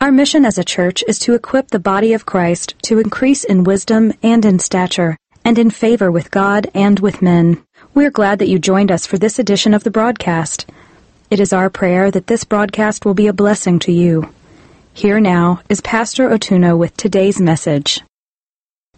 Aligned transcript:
Our 0.00 0.12
mission 0.12 0.44
as 0.44 0.58
a 0.58 0.64
church 0.64 1.02
is 1.08 1.18
to 1.20 1.34
equip 1.34 1.68
the 1.68 1.80
body 1.80 2.12
of 2.12 2.24
Christ 2.24 2.76
to 2.84 3.00
increase 3.00 3.42
in 3.42 3.64
wisdom 3.64 4.12
and 4.22 4.44
in 4.44 4.60
stature, 4.60 5.16
and 5.44 5.58
in 5.58 5.70
favor 5.70 6.08
with 6.08 6.30
God 6.30 6.70
and 6.72 7.00
with 7.00 7.20
men. 7.20 7.64
We're 7.94 8.12
glad 8.12 8.38
that 8.38 8.46
you 8.46 8.60
joined 8.60 8.92
us 8.92 9.06
for 9.06 9.18
this 9.18 9.40
edition 9.40 9.74
of 9.74 9.82
the 9.82 9.90
broadcast. 9.90 10.70
It 11.30 11.40
is 11.40 11.52
our 11.52 11.68
prayer 11.68 12.12
that 12.12 12.28
this 12.28 12.44
broadcast 12.44 13.04
will 13.04 13.14
be 13.14 13.26
a 13.26 13.32
blessing 13.32 13.80
to 13.80 13.92
you. 13.92 14.32
Here 14.94 15.18
now 15.18 15.62
is 15.68 15.80
Pastor 15.80 16.28
Otuno 16.28 16.78
with 16.78 16.96
today's 16.96 17.40
message. 17.40 18.00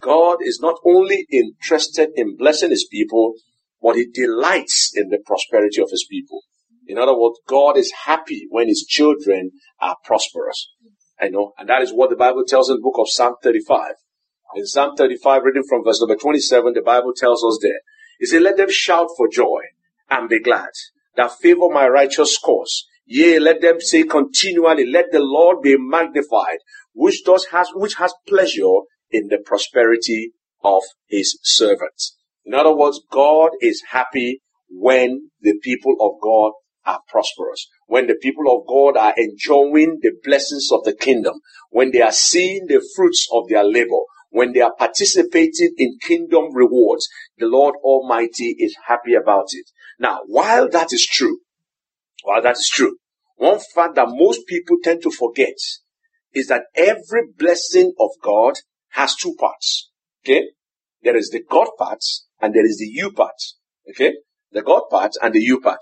God 0.00 0.40
is 0.42 0.60
not 0.60 0.80
only 0.84 1.26
interested 1.32 2.10
in 2.14 2.36
blessing 2.36 2.68
his 2.70 2.84
people, 2.84 3.36
but 3.80 3.96
he 3.96 4.04
delights 4.04 4.92
in 4.94 5.08
the 5.08 5.18
prosperity 5.24 5.80
of 5.80 5.90
his 5.90 6.06
people. 6.10 6.42
In 6.90 6.98
other 6.98 7.16
words, 7.16 7.38
God 7.46 7.76
is 7.76 7.92
happy 8.04 8.48
when 8.50 8.66
his 8.66 8.84
children 8.84 9.52
are 9.80 9.96
prosperous. 10.04 10.72
I 11.20 11.28
know, 11.28 11.52
and 11.56 11.68
that 11.68 11.82
is 11.82 11.92
what 11.92 12.10
the 12.10 12.16
Bible 12.16 12.42
tells 12.44 12.68
in 12.68 12.76
the 12.76 12.82
book 12.82 12.98
of 12.98 13.08
Psalm 13.08 13.34
35. 13.44 13.92
In 14.56 14.66
Psalm 14.66 14.96
35, 14.96 15.44
reading 15.44 15.62
from 15.68 15.84
verse 15.84 16.00
number 16.00 16.16
27, 16.16 16.72
the 16.74 16.82
Bible 16.82 17.12
tells 17.16 17.44
us 17.44 17.60
there, 17.62 17.78
it 18.18 18.28
says, 18.28 18.42
let 18.42 18.56
them 18.56 18.70
shout 18.70 19.06
for 19.16 19.28
joy 19.28 19.60
and 20.10 20.28
be 20.28 20.40
glad 20.40 20.70
that 21.16 21.38
favor 21.38 21.68
my 21.70 21.86
righteous 21.86 22.36
cause. 22.38 22.86
Yea, 23.06 23.38
let 23.38 23.60
them 23.60 23.80
say 23.80 24.02
continually, 24.02 24.84
let 24.84 25.12
the 25.12 25.20
Lord 25.20 25.62
be 25.62 25.76
magnified, 25.78 26.58
which 26.92 27.22
does 27.24 27.46
has, 27.52 27.68
which 27.72 27.94
has 27.94 28.12
pleasure 28.26 28.80
in 29.12 29.28
the 29.28 29.38
prosperity 29.38 30.32
of 30.64 30.82
his 31.06 31.38
servants. 31.44 32.16
In 32.44 32.54
other 32.54 32.74
words, 32.74 33.00
God 33.12 33.50
is 33.60 33.80
happy 33.90 34.42
when 34.68 35.30
the 35.40 35.54
people 35.62 35.94
of 36.00 36.20
God 36.20 36.52
are 36.86 37.00
prosperous, 37.08 37.68
when 37.86 38.06
the 38.06 38.14
people 38.14 38.44
of 38.48 38.66
God 38.66 38.96
are 38.96 39.14
enjoying 39.16 39.98
the 40.02 40.12
blessings 40.24 40.70
of 40.72 40.84
the 40.84 40.94
kingdom, 40.94 41.40
when 41.70 41.90
they 41.90 42.00
are 42.00 42.12
seeing 42.12 42.66
the 42.66 42.86
fruits 42.96 43.28
of 43.32 43.48
their 43.48 43.64
labor, 43.64 44.00
when 44.30 44.52
they 44.52 44.60
are 44.60 44.74
participating 44.74 45.74
in 45.76 45.98
kingdom 46.00 46.54
rewards, 46.54 47.08
the 47.38 47.46
Lord 47.46 47.74
Almighty 47.82 48.56
is 48.58 48.76
happy 48.86 49.14
about 49.14 49.46
it. 49.50 49.66
Now, 49.98 50.20
while 50.26 50.68
that 50.70 50.92
is 50.92 51.06
true, 51.06 51.40
while 52.22 52.42
that 52.42 52.56
is 52.56 52.70
true, 52.72 52.96
one 53.36 53.58
fact 53.58 53.96
that 53.96 54.08
most 54.08 54.46
people 54.46 54.76
tend 54.82 55.02
to 55.02 55.10
forget 55.10 55.56
is 56.32 56.48
that 56.48 56.64
every 56.74 57.22
blessing 57.36 57.92
of 57.98 58.10
God 58.22 58.54
has 58.90 59.16
two 59.16 59.34
parts. 59.38 59.90
Okay? 60.24 60.44
There 61.02 61.16
is 61.16 61.30
the 61.30 61.42
God 61.48 61.68
part 61.78 62.00
and 62.40 62.54
there 62.54 62.64
is 62.64 62.78
the 62.78 62.86
you 62.86 63.10
part. 63.12 63.36
Okay? 63.88 64.14
The 64.52 64.62
God 64.62 64.82
part 64.90 65.12
and 65.22 65.34
the 65.34 65.40
you 65.40 65.60
part 65.60 65.80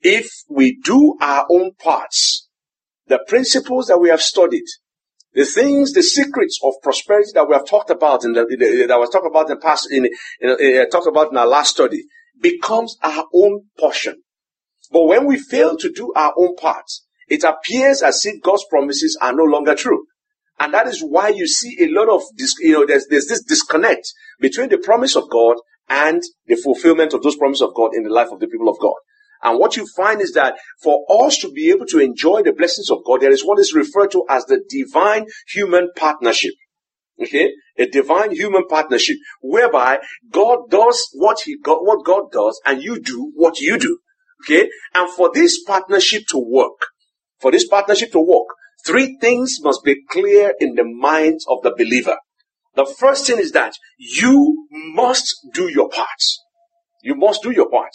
if 0.00 0.30
we 0.48 0.78
do 0.82 1.16
our 1.20 1.46
own 1.50 1.72
parts, 1.74 2.48
the 3.06 3.20
principles 3.26 3.86
that 3.86 3.98
we 3.98 4.08
have 4.08 4.22
studied, 4.22 4.64
the 5.34 5.44
things, 5.44 5.92
the 5.92 6.02
secrets 6.02 6.58
of 6.62 6.74
prosperity 6.82 7.30
that 7.34 7.48
we 7.48 7.54
have 7.54 7.66
talked 7.66 7.90
about 7.90 8.24
in 8.24 8.32
the, 8.32 8.86
that 8.88 8.98
was 8.98 9.10
talked 9.10 9.26
about 9.26 9.50
in 9.50 9.56
the 9.56 9.60
past, 9.60 9.90
in, 9.90 10.06
in, 10.40 10.56
in, 10.58 10.80
uh, 10.80 10.86
talked 10.86 11.06
about 11.06 11.30
in 11.30 11.36
our 11.36 11.46
last 11.46 11.70
study, 11.70 12.04
becomes 12.40 12.96
our 13.02 13.26
own 13.34 13.64
portion. 13.78 14.22
But 14.90 15.04
when 15.04 15.26
we 15.26 15.38
fail 15.38 15.76
to 15.76 15.92
do 15.92 16.12
our 16.16 16.32
own 16.36 16.56
part, 16.56 16.86
it 17.28 17.44
appears 17.44 18.02
as 18.02 18.24
if 18.24 18.42
God's 18.42 18.64
promises 18.70 19.18
are 19.20 19.34
no 19.34 19.44
longer 19.44 19.74
true. 19.74 20.06
And 20.58 20.74
that 20.74 20.88
is 20.88 21.00
why 21.00 21.28
you 21.28 21.46
see 21.46 21.76
a 21.80 21.88
lot 21.88 22.08
of, 22.08 22.22
this, 22.36 22.54
you 22.60 22.72
know, 22.72 22.86
there's, 22.86 23.06
there's 23.08 23.26
this 23.26 23.44
disconnect 23.44 24.12
between 24.40 24.70
the 24.70 24.78
promise 24.78 25.14
of 25.14 25.30
God 25.30 25.56
and 25.88 26.22
the 26.46 26.56
fulfillment 26.56 27.14
of 27.14 27.22
those 27.22 27.36
promises 27.36 27.62
of 27.62 27.74
God 27.74 27.94
in 27.94 28.02
the 28.02 28.10
life 28.10 28.28
of 28.32 28.40
the 28.40 28.48
people 28.48 28.68
of 28.68 28.78
God. 28.80 28.94
And 29.42 29.58
what 29.58 29.76
you 29.76 29.86
find 29.96 30.20
is 30.20 30.32
that 30.32 30.58
for 30.82 31.04
us 31.24 31.38
to 31.38 31.50
be 31.50 31.70
able 31.70 31.86
to 31.86 32.00
enjoy 32.00 32.42
the 32.42 32.52
blessings 32.52 32.90
of 32.90 33.04
God, 33.04 33.20
there 33.20 33.30
is 33.30 33.44
what 33.44 33.58
is 33.58 33.74
referred 33.74 34.10
to 34.12 34.24
as 34.28 34.44
the 34.46 34.62
divine 34.68 35.26
human 35.52 35.90
partnership. 35.96 36.54
Okay? 37.20 37.52
A 37.78 37.86
divine 37.86 38.32
human 38.32 38.66
partnership 38.66 39.16
whereby 39.40 40.00
God 40.30 40.70
does 40.70 41.08
what 41.14 41.38
he 41.44 41.58
got, 41.58 41.84
what 41.84 42.04
God 42.04 42.30
does 42.32 42.60
and 42.64 42.82
you 42.82 43.00
do 43.00 43.32
what 43.34 43.60
you 43.60 43.78
do. 43.78 43.98
Okay? 44.44 44.68
And 44.94 45.10
for 45.10 45.30
this 45.32 45.62
partnership 45.64 46.22
to 46.30 46.38
work, 46.38 46.78
for 47.40 47.50
this 47.50 47.66
partnership 47.66 48.12
to 48.12 48.20
work, 48.20 48.46
three 48.86 49.16
things 49.20 49.58
must 49.62 49.84
be 49.84 50.02
clear 50.10 50.54
in 50.60 50.74
the 50.74 50.84
minds 50.84 51.46
of 51.48 51.62
the 51.62 51.74
believer. 51.76 52.16
The 52.74 52.86
first 52.86 53.26
thing 53.26 53.38
is 53.38 53.52
that 53.52 53.74
you 53.98 54.68
must 54.70 55.34
do 55.52 55.68
your 55.68 55.88
part. 55.88 56.22
You 57.02 57.14
must 57.14 57.42
do 57.42 57.50
your 57.50 57.68
part. 57.68 57.92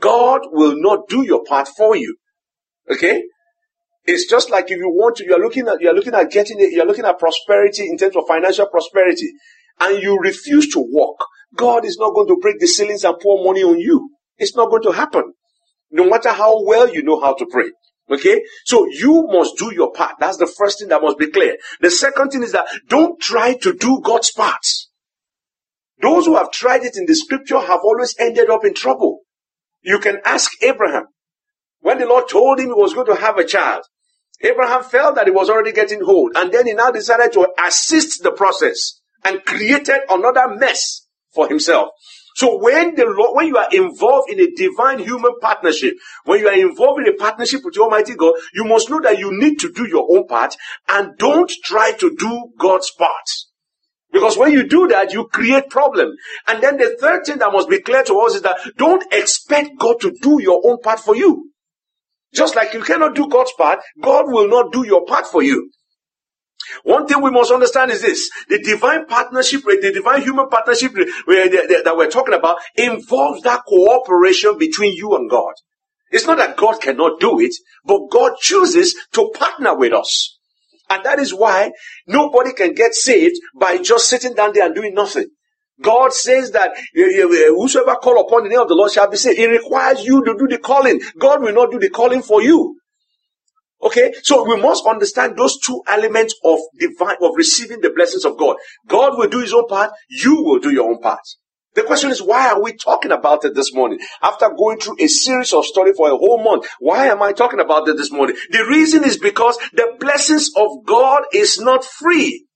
God 0.00 0.42
will 0.50 0.74
not 0.76 1.08
do 1.08 1.22
your 1.22 1.44
part 1.44 1.68
for 1.68 1.96
you. 1.96 2.16
Okay? 2.90 3.22
It's 4.06 4.28
just 4.28 4.50
like 4.50 4.70
if 4.70 4.76
you 4.76 4.90
want 4.90 5.16
to, 5.16 5.24
you're 5.24 5.42
looking 5.42 5.66
at, 5.68 5.80
you're 5.80 5.94
looking 5.94 6.14
at 6.14 6.30
getting 6.30 6.60
it, 6.60 6.72
you're 6.72 6.86
looking 6.86 7.06
at 7.06 7.18
prosperity 7.18 7.86
in 7.88 7.96
terms 7.96 8.16
of 8.16 8.24
financial 8.28 8.66
prosperity, 8.66 9.32
and 9.80 10.02
you 10.02 10.18
refuse 10.18 10.68
to 10.74 10.80
work. 10.80 11.16
God 11.56 11.84
is 11.84 11.98
not 11.98 12.14
going 12.14 12.28
to 12.28 12.36
break 12.40 12.58
the 12.60 12.66
ceilings 12.66 13.04
and 13.04 13.18
pour 13.20 13.44
money 13.44 13.62
on 13.62 13.78
you. 13.78 14.10
It's 14.36 14.56
not 14.56 14.70
going 14.70 14.82
to 14.82 14.92
happen. 14.92 15.32
No 15.90 16.08
matter 16.08 16.30
how 16.30 16.64
well 16.64 16.92
you 16.92 17.02
know 17.02 17.20
how 17.20 17.34
to 17.34 17.46
pray. 17.50 17.70
Okay? 18.10 18.42
So 18.64 18.86
you 18.90 19.26
must 19.30 19.56
do 19.56 19.72
your 19.72 19.92
part. 19.92 20.16
That's 20.20 20.36
the 20.36 20.46
first 20.46 20.80
thing 20.80 20.88
that 20.88 21.00
must 21.02 21.18
be 21.18 21.30
clear. 21.30 21.56
The 21.80 21.90
second 21.90 22.30
thing 22.30 22.42
is 22.42 22.52
that 22.52 22.66
don't 22.88 23.18
try 23.20 23.54
to 23.62 23.72
do 23.72 24.00
God's 24.02 24.32
part. 24.32 24.64
Those 26.02 26.26
who 26.26 26.36
have 26.36 26.50
tried 26.50 26.82
it 26.84 26.96
in 26.96 27.06
the 27.06 27.14
scripture 27.14 27.60
have 27.60 27.80
always 27.82 28.14
ended 28.18 28.50
up 28.50 28.64
in 28.64 28.74
trouble. 28.74 29.20
You 29.84 29.98
can 29.98 30.20
ask 30.24 30.50
Abraham. 30.62 31.06
When 31.80 31.98
the 31.98 32.06
Lord 32.06 32.28
told 32.28 32.58
him 32.58 32.66
he 32.66 32.72
was 32.72 32.94
going 32.94 33.06
to 33.08 33.14
have 33.14 33.36
a 33.36 33.44
child, 33.44 33.84
Abraham 34.40 34.82
felt 34.82 35.14
that 35.16 35.26
he 35.26 35.30
was 35.30 35.50
already 35.50 35.72
getting 35.72 36.02
old. 36.02 36.32
And 36.36 36.50
then 36.50 36.66
he 36.66 36.72
now 36.72 36.90
decided 36.90 37.32
to 37.34 37.48
assist 37.64 38.22
the 38.22 38.32
process 38.32 39.00
and 39.24 39.44
created 39.44 40.00
another 40.08 40.54
mess 40.56 41.06
for 41.34 41.48
himself. 41.48 41.90
So 42.36 42.58
when 42.58 42.96
the 42.96 43.04
Lord, 43.04 43.36
when 43.36 43.46
you 43.46 43.56
are 43.56 43.68
involved 43.70 44.30
in 44.30 44.40
a 44.40 44.50
divine 44.56 44.98
human 44.98 45.38
partnership, 45.40 45.94
when 46.24 46.40
you 46.40 46.48
are 46.48 46.58
involved 46.58 47.06
in 47.06 47.14
a 47.14 47.16
partnership 47.16 47.60
with 47.64 47.74
the 47.74 47.82
Almighty 47.82 48.14
God, 48.16 48.34
you 48.54 48.64
must 48.64 48.90
know 48.90 49.00
that 49.02 49.18
you 49.18 49.38
need 49.38 49.60
to 49.60 49.70
do 49.70 49.86
your 49.86 50.06
own 50.10 50.26
part 50.26 50.56
and 50.88 51.16
don't 51.18 51.50
try 51.62 51.92
to 51.92 52.16
do 52.16 52.52
God's 52.58 52.90
part. 52.98 53.28
Because 54.14 54.38
when 54.38 54.52
you 54.52 54.66
do 54.66 54.86
that, 54.88 55.12
you 55.12 55.26
create 55.26 55.68
problem. 55.68 56.12
And 56.46 56.62
then 56.62 56.78
the 56.78 56.96
third 57.00 57.26
thing 57.26 57.38
that 57.38 57.52
must 57.52 57.68
be 57.68 57.80
clear 57.80 58.04
to 58.04 58.14
us 58.20 58.36
is 58.36 58.42
that 58.42 58.56
don't 58.78 59.04
expect 59.12 59.76
God 59.78 60.00
to 60.00 60.16
do 60.22 60.40
your 60.40 60.62
own 60.64 60.78
part 60.80 61.00
for 61.00 61.16
you. 61.16 61.50
Just 62.32 62.54
like 62.54 62.72
you 62.74 62.82
cannot 62.82 63.14
do 63.14 63.28
God's 63.28 63.52
part, 63.58 63.80
God 64.00 64.26
will 64.28 64.48
not 64.48 64.72
do 64.72 64.86
your 64.86 65.04
part 65.04 65.26
for 65.26 65.42
you. 65.42 65.70
One 66.84 67.06
thing 67.06 67.20
we 67.20 67.30
must 67.30 67.50
understand 67.50 67.90
is 67.90 68.02
this. 68.02 68.30
The 68.48 68.58
divine 68.58 69.06
partnership, 69.06 69.62
the 69.64 69.92
divine 69.92 70.22
human 70.22 70.48
partnership 70.48 70.92
that 70.94 71.94
we're 71.96 72.10
talking 72.10 72.34
about 72.34 72.58
involves 72.76 73.42
that 73.42 73.62
cooperation 73.66 74.56
between 74.58 74.94
you 74.94 75.14
and 75.16 75.28
God. 75.28 75.52
It's 76.10 76.26
not 76.26 76.38
that 76.38 76.56
God 76.56 76.80
cannot 76.80 77.20
do 77.20 77.40
it, 77.40 77.54
but 77.84 78.08
God 78.10 78.36
chooses 78.40 78.94
to 79.12 79.30
partner 79.34 79.76
with 79.76 79.92
us. 79.92 80.33
And 80.90 81.04
that 81.04 81.18
is 81.18 81.32
why 81.34 81.72
nobody 82.06 82.52
can 82.52 82.74
get 82.74 82.94
saved 82.94 83.36
by 83.58 83.78
just 83.78 84.08
sitting 84.08 84.34
down 84.34 84.52
there 84.52 84.66
and 84.66 84.74
doing 84.74 84.94
nothing. 84.94 85.28
God 85.80 86.12
says 86.12 86.52
that 86.52 86.70
eh, 86.70 87.02
eh, 87.02 87.22
eh, 87.22 87.48
whosoever 87.48 87.96
call 87.96 88.20
upon 88.20 88.44
the 88.44 88.50
name 88.50 88.60
of 88.60 88.68
the 88.68 88.74
Lord 88.74 88.92
shall 88.92 89.10
be 89.10 89.16
saved. 89.16 89.38
It 89.38 89.48
requires 89.48 90.04
you 90.04 90.24
to 90.24 90.36
do 90.38 90.46
the 90.46 90.58
calling. 90.58 91.00
God 91.18 91.42
will 91.42 91.52
not 91.52 91.72
do 91.72 91.78
the 91.78 91.90
calling 91.90 92.22
for 92.22 92.42
you. 92.42 92.76
Okay, 93.82 94.14
so 94.22 94.48
we 94.48 94.60
must 94.60 94.86
understand 94.86 95.36
those 95.36 95.58
two 95.58 95.82
elements 95.86 96.34
of 96.42 96.58
divine, 96.78 97.16
of 97.20 97.32
receiving 97.36 97.80
the 97.80 97.90
blessings 97.90 98.24
of 98.24 98.38
God. 98.38 98.56
God 98.86 99.18
will 99.18 99.28
do 99.28 99.40
his 99.40 99.52
own 99.52 99.68
part, 99.68 99.90
you 100.08 100.42
will 100.42 100.58
do 100.58 100.72
your 100.72 100.88
own 100.88 101.00
part. 101.00 101.20
The 101.74 101.82
question 101.82 102.10
is, 102.10 102.22
why 102.22 102.50
are 102.50 102.62
we 102.62 102.72
talking 102.72 103.10
about 103.10 103.44
it 103.44 103.54
this 103.54 103.74
morning? 103.74 103.98
After 104.22 104.48
going 104.50 104.78
through 104.78 104.96
a 105.00 105.08
series 105.08 105.52
of 105.52 105.64
study 105.64 105.92
for 105.92 106.08
a 106.08 106.16
whole 106.16 106.42
month, 106.42 106.66
why 106.78 107.06
am 107.06 107.22
I 107.22 107.32
talking 107.32 107.60
about 107.60 107.88
it 107.88 107.96
this 107.96 108.12
morning? 108.12 108.36
The 108.50 108.64
reason 108.64 109.04
is 109.04 109.18
because 109.18 109.58
the 109.72 109.96
blessings 109.98 110.50
of 110.56 110.84
God 110.84 111.24
is 111.32 111.58
not 111.58 111.84
free. 111.84 112.46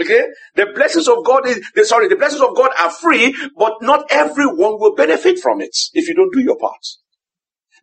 Okay? 0.00 0.22
The 0.54 0.66
blessings 0.74 1.08
of 1.08 1.24
God 1.24 1.46
is, 1.46 1.60
sorry, 1.88 2.08
the 2.08 2.16
blessings 2.16 2.42
of 2.42 2.54
God 2.56 2.70
are 2.78 2.90
free, 2.90 3.36
but 3.56 3.74
not 3.82 4.06
everyone 4.10 4.78
will 4.78 4.94
benefit 4.94 5.40
from 5.40 5.60
it 5.60 5.76
if 5.92 6.08
you 6.08 6.14
don't 6.14 6.32
do 6.32 6.40
your 6.40 6.56
part. 6.56 6.80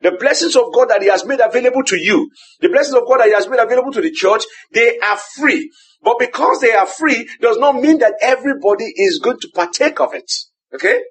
The 0.02 0.12
blessings 0.12 0.56
of 0.56 0.74
God 0.74 0.90
that 0.90 1.02
He 1.02 1.10
has 1.10 1.26
made 1.26 1.40
available 1.40 1.84
to 1.84 1.98
you, 1.98 2.30
the 2.62 2.70
blessings 2.70 2.96
of 2.96 3.08
God 3.08 3.20
that 3.20 3.28
He 3.28 3.34
has 3.34 3.50
made 3.50 3.60
available 3.60 3.92
to 3.92 4.02
the 4.02 4.12
church, 4.12 4.44
they 4.72 5.00
are 5.00 5.18
free. 5.18 5.72
But 6.02 6.20
because 6.20 6.62
they 6.62 6.72
are 6.72 6.86
free 6.86 7.28
does 7.42 7.58
not 7.58 7.76
mean 7.76 7.98
that 8.00 8.14
everybody 8.22 8.86
is 8.96 9.20
going 9.20 9.40
to 9.40 9.50
partake 9.54 10.00
of 10.00 10.14
it. 10.14 10.32
Okay? 10.74 11.02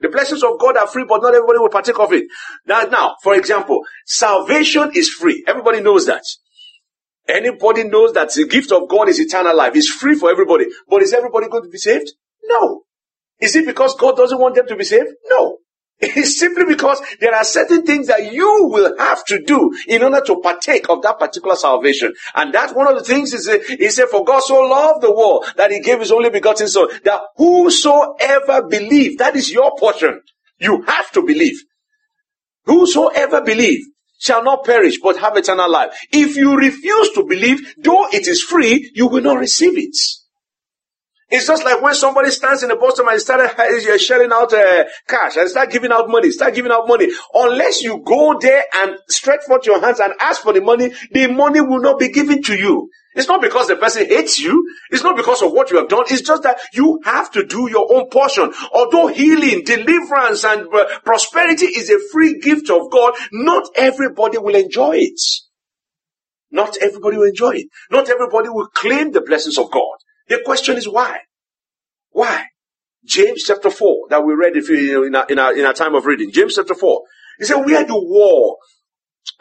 The 0.00 0.08
blessings 0.08 0.42
of 0.42 0.58
God 0.58 0.76
are 0.76 0.86
free, 0.86 1.04
but 1.08 1.22
not 1.22 1.34
everybody 1.34 1.58
will 1.58 1.70
partake 1.70 1.98
of 1.98 2.12
it. 2.12 2.26
Now, 2.66 2.82
now, 2.82 3.16
for 3.22 3.34
example, 3.34 3.80
salvation 4.04 4.90
is 4.94 5.08
free. 5.08 5.42
Everybody 5.46 5.80
knows 5.80 6.06
that. 6.06 6.22
Anybody 7.28 7.84
knows 7.84 8.12
that 8.12 8.32
the 8.32 8.46
gift 8.46 8.70
of 8.72 8.88
God 8.88 9.08
is 9.08 9.18
eternal 9.18 9.56
life. 9.56 9.74
It's 9.74 9.88
free 9.88 10.14
for 10.14 10.30
everybody. 10.30 10.66
But 10.88 11.02
is 11.02 11.12
everybody 11.12 11.48
going 11.48 11.64
to 11.64 11.70
be 11.70 11.78
saved? 11.78 12.12
No. 12.44 12.82
Is 13.40 13.56
it 13.56 13.66
because 13.66 13.96
God 13.96 14.16
doesn't 14.16 14.38
want 14.38 14.54
them 14.54 14.66
to 14.68 14.76
be 14.76 14.84
saved? 14.84 15.08
No. 15.28 15.58
It's 15.98 16.38
simply 16.38 16.66
because 16.66 17.00
there 17.20 17.34
are 17.34 17.44
certain 17.44 17.84
things 17.84 18.08
that 18.08 18.32
you 18.32 18.68
will 18.70 18.94
have 18.98 19.24
to 19.26 19.42
do 19.42 19.74
in 19.88 20.02
order 20.02 20.20
to 20.26 20.40
partake 20.40 20.90
of 20.90 21.00
that 21.02 21.18
particular 21.18 21.56
salvation. 21.56 22.12
And 22.34 22.52
that 22.52 22.76
one 22.76 22.86
of 22.86 22.98
the 22.98 23.04
things 23.04 23.32
is, 23.32 23.48
he 23.66 23.88
said, 23.90 24.08
for 24.08 24.24
God 24.24 24.40
so 24.40 24.60
loved 24.60 25.02
the 25.02 25.14
world 25.14 25.46
that 25.56 25.70
he 25.70 25.80
gave 25.80 26.00
his 26.00 26.12
only 26.12 26.28
begotten 26.28 26.68
son, 26.68 26.88
that 27.04 27.22
whosoever 27.36 28.68
believe, 28.68 29.18
that 29.18 29.36
is 29.36 29.50
your 29.50 29.74
portion. 29.76 30.20
You 30.58 30.82
have 30.86 31.10
to 31.12 31.22
believe. 31.22 31.62
Whosoever 32.64 33.40
believe 33.40 33.80
shall 34.18 34.42
not 34.42 34.64
perish 34.64 34.98
but 35.02 35.16
have 35.18 35.36
eternal 35.36 35.70
life. 35.70 35.96
If 36.12 36.36
you 36.36 36.56
refuse 36.56 37.10
to 37.12 37.24
believe, 37.24 37.74
though 37.78 38.08
it 38.08 38.26
is 38.26 38.42
free, 38.42 38.90
you 38.94 39.06
will 39.06 39.22
not 39.22 39.38
receive 39.38 39.78
it. 39.78 39.96
It's 41.28 41.48
just 41.48 41.64
like 41.64 41.82
when 41.82 41.94
somebody 41.94 42.30
stands 42.30 42.62
in 42.62 42.68
the 42.68 42.76
bus 42.76 42.94
stop 42.94 43.10
and 43.10 43.20
started 43.20 43.50
uh, 43.58 43.98
sharing 43.98 44.30
out 44.32 44.52
uh, 44.52 44.84
cash 45.08 45.36
and 45.36 45.50
start 45.50 45.70
giving 45.72 45.90
out 45.90 46.08
money, 46.08 46.30
start 46.30 46.54
giving 46.54 46.70
out 46.70 46.86
money. 46.86 47.08
Unless 47.34 47.82
you 47.82 48.00
go 48.06 48.38
there 48.40 48.62
and 48.76 48.96
stretch 49.08 49.40
forth 49.44 49.66
your 49.66 49.80
hands 49.80 49.98
and 49.98 50.14
ask 50.20 50.42
for 50.42 50.52
the 50.52 50.60
money, 50.60 50.92
the 51.10 51.26
money 51.26 51.60
will 51.60 51.80
not 51.80 51.98
be 51.98 52.10
given 52.10 52.42
to 52.44 52.54
you. 52.54 52.90
It's 53.16 53.26
not 53.26 53.40
because 53.40 53.66
the 53.66 53.76
person 53.76 54.06
hates 54.06 54.38
you. 54.38 54.68
It's 54.90 55.02
not 55.02 55.16
because 55.16 55.42
of 55.42 55.50
what 55.50 55.70
you 55.72 55.78
have 55.78 55.88
done. 55.88 56.04
It's 56.08 56.22
just 56.22 56.44
that 56.44 56.60
you 56.72 57.00
have 57.04 57.32
to 57.32 57.44
do 57.44 57.68
your 57.70 57.92
own 57.92 58.08
portion. 58.08 58.52
Although 58.72 59.08
healing, 59.08 59.64
deliverance, 59.64 60.44
and 60.44 60.68
uh, 60.72 61.00
prosperity 61.04 61.66
is 61.66 61.90
a 61.90 61.98
free 62.12 62.38
gift 62.38 62.70
of 62.70 62.90
God, 62.92 63.14
not 63.32 63.64
everybody 63.74 64.38
will 64.38 64.54
enjoy 64.54 64.98
it. 64.98 65.20
Not 66.52 66.76
everybody 66.80 67.16
will 67.16 67.28
enjoy 67.28 67.56
it. 67.56 67.66
Not 67.90 68.08
everybody 68.08 68.48
will 68.48 68.68
claim 68.68 69.10
the 69.10 69.22
blessings 69.22 69.58
of 69.58 69.72
God. 69.72 69.96
The 70.28 70.40
question 70.44 70.76
is 70.76 70.88
why? 70.88 71.20
Why? 72.10 72.46
James 73.04 73.44
chapter 73.44 73.70
4 73.70 74.08
that 74.10 74.24
we 74.24 74.34
read 74.34 74.56
if 74.56 74.68
you, 74.68 75.04
in, 75.04 75.14
our, 75.14 75.26
in, 75.26 75.38
our, 75.38 75.56
in 75.56 75.64
our 75.64 75.72
time 75.72 75.94
of 75.94 76.06
reading. 76.06 76.32
James 76.32 76.56
chapter 76.56 76.74
4. 76.74 77.02
He 77.38 77.44
said, 77.44 77.64
where 77.64 77.84
do 77.84 77.94
war 77.94 78.56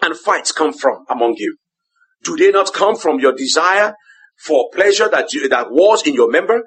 and 0.02 0.16
fights 0.16 0.52
come 0.52 0.74
from 0.74 1.06
among 1.10 1.36
you? 1.38 1.58
Do 2.24 2.36
they 2.38 2.52
not 2.52 2.74
come 2.74 2.96
from 2.96 3.20
your 3.20 3.34
desire 3.34 3.96
for 4.38 4.70
pleasure 4.72 5.10
that 5.10 5.34
you, 5.34 5.50
that 5.50 5.72
was 5.72 6.06
in 6.06 6.14
your 6.14 6.30
member? 6.30 6.64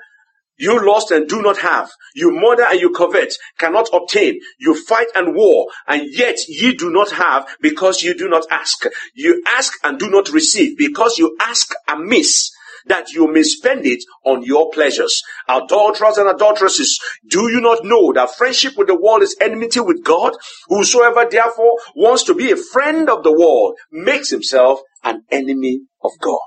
You 0.56 0.85
lost 0.85 1.12
and 1.12 1.29
do 1.29 1.41
not 1.41 1.59
have. 1.59 1.93
You 2.17 2.32
murder 2.32 2.64
and 2.69 2.81
you 2.81 2.91
covet, 2.91 3.35
cannot 3.59 3.88
obtain. 3.93 4.41
You 4.59 4.75
fight 4.75 5.06
and 5.14 5.37
war, 5.37 5.69
and 5.87 6.09
yet 6.12 6.49
ye 6.49 6.75
do 6.75 6.91
not 6.91 7.12
have 7.12 7.47
because 7.61 8.03
you 8.03 8.12
do 8.12 8.29
not 8.29 8.44
ask. 8.50 8.85
You 9.14 9.41
ask 9.47 9.73
and 9.85 10.00
do 10.00 10.11
not 10.11 10.31
receive 10.31 10.76
because 10.76 11.17
you 11.17 11.37
ask 11.41 11.73
amiss 11.87 12.50
that 12.88 13.12
you 13.12 13.32
may 13.32 13.43
spend 13.43 13.87
it 13.87 14.02
on 14.25 14.43
your 14.43 14.70
pleasures. 14.70 15.23
Adulterers 15.49 16.19
and 16.19 16.29
adulteresses, 16.29 16.99
do 17.29 17.50
you 17.50 17.61
not 17.61 17.85
know 17.85 18.12
that 18.12 18.35
friendship 18.35 18.75
with 18.76 18.88
the 18.88 18.99
world 18.99 19.23
is 19.23 19.37
enmity 19.40 19.81
with 19.81 20.05
God? 20.05 20.35
Whosoever 20.69 21.26
therefore 21.31 21.79
wants 21.94 22.25
to 22.25 22.35
be 22.35 22.50
a 22.50 22.56
friend 22.56 23.08
of 23.08 23.23
the 23.23 23.32
world 23.32 23.76
makes 23.90 24.31
himself 24.31 24.81
an 25.05 25.23
enemy 25.31 25.81
of 26.02 26.12
God. 26.20 26.38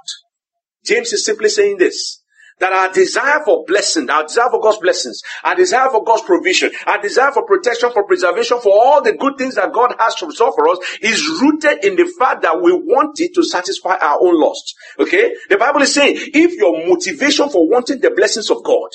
James 0.84 1.14
is 1.14 1.26
simply 1.26 1.50
saying 1.50 1.78
this 1.78 2.21
that 2.62 2.72
our 2.72 2.94
desire 2.94 3.42
for 3.44 3.66
blessing, 3.66 4.10
our 4.10 4.24
desire 4.24 4.50
for 4.50 4.62
God's 4.62 4.78
blessings, 4.78 5.22
our 5.44 5.56
desire 5.56 5.90
for 5.90 6.04
God's 6.04 6.22
provision, 6.22 6.72
our 6.86 7.02
desire 7.02 7.32
for 7.32 7.44
protection, 7.44 7.92
for 7.92 8.06
preservation, 8.06 8.60
for 8.62 8.72
all 8.72 9.02
the 9.02 9.14
good 9.14 9.38
things 9.38 9.56
that 9.56 9.74
God 9.74 9.96
has 10.00 10.16
to 10.16 10.28
resolve 10.28 10.54
for 10.56 10.70
us 10.70 10.78
is 11.02 11.28
rooted 11.42 11.84
in 11.84 11.96
the 11.96 12.06
fact 12.18 12.44
that 12.44 12.62
we 12.62 12.72
want 12.72 13.20
it 13.20 13.34
to 13.36 13.44
satisfy 13.44 13.96
our 13.98 14.20
own 14.22 14.40
lust. 14.40 14.76
Okay? 15.00 15.36
The 15.50 15.58
Bible 15.58 15.82
is 15.82 15.94
saying 15.94 16.16
if 16.18 16.54
your 16.54 16.88
motivation 16.88 17.50
for 17.50 17.68
wanting 17.68 18.00
the 18.00 18.12
blessings 18.12 18.50
of 18.50 18.64
God, 18.64 18.90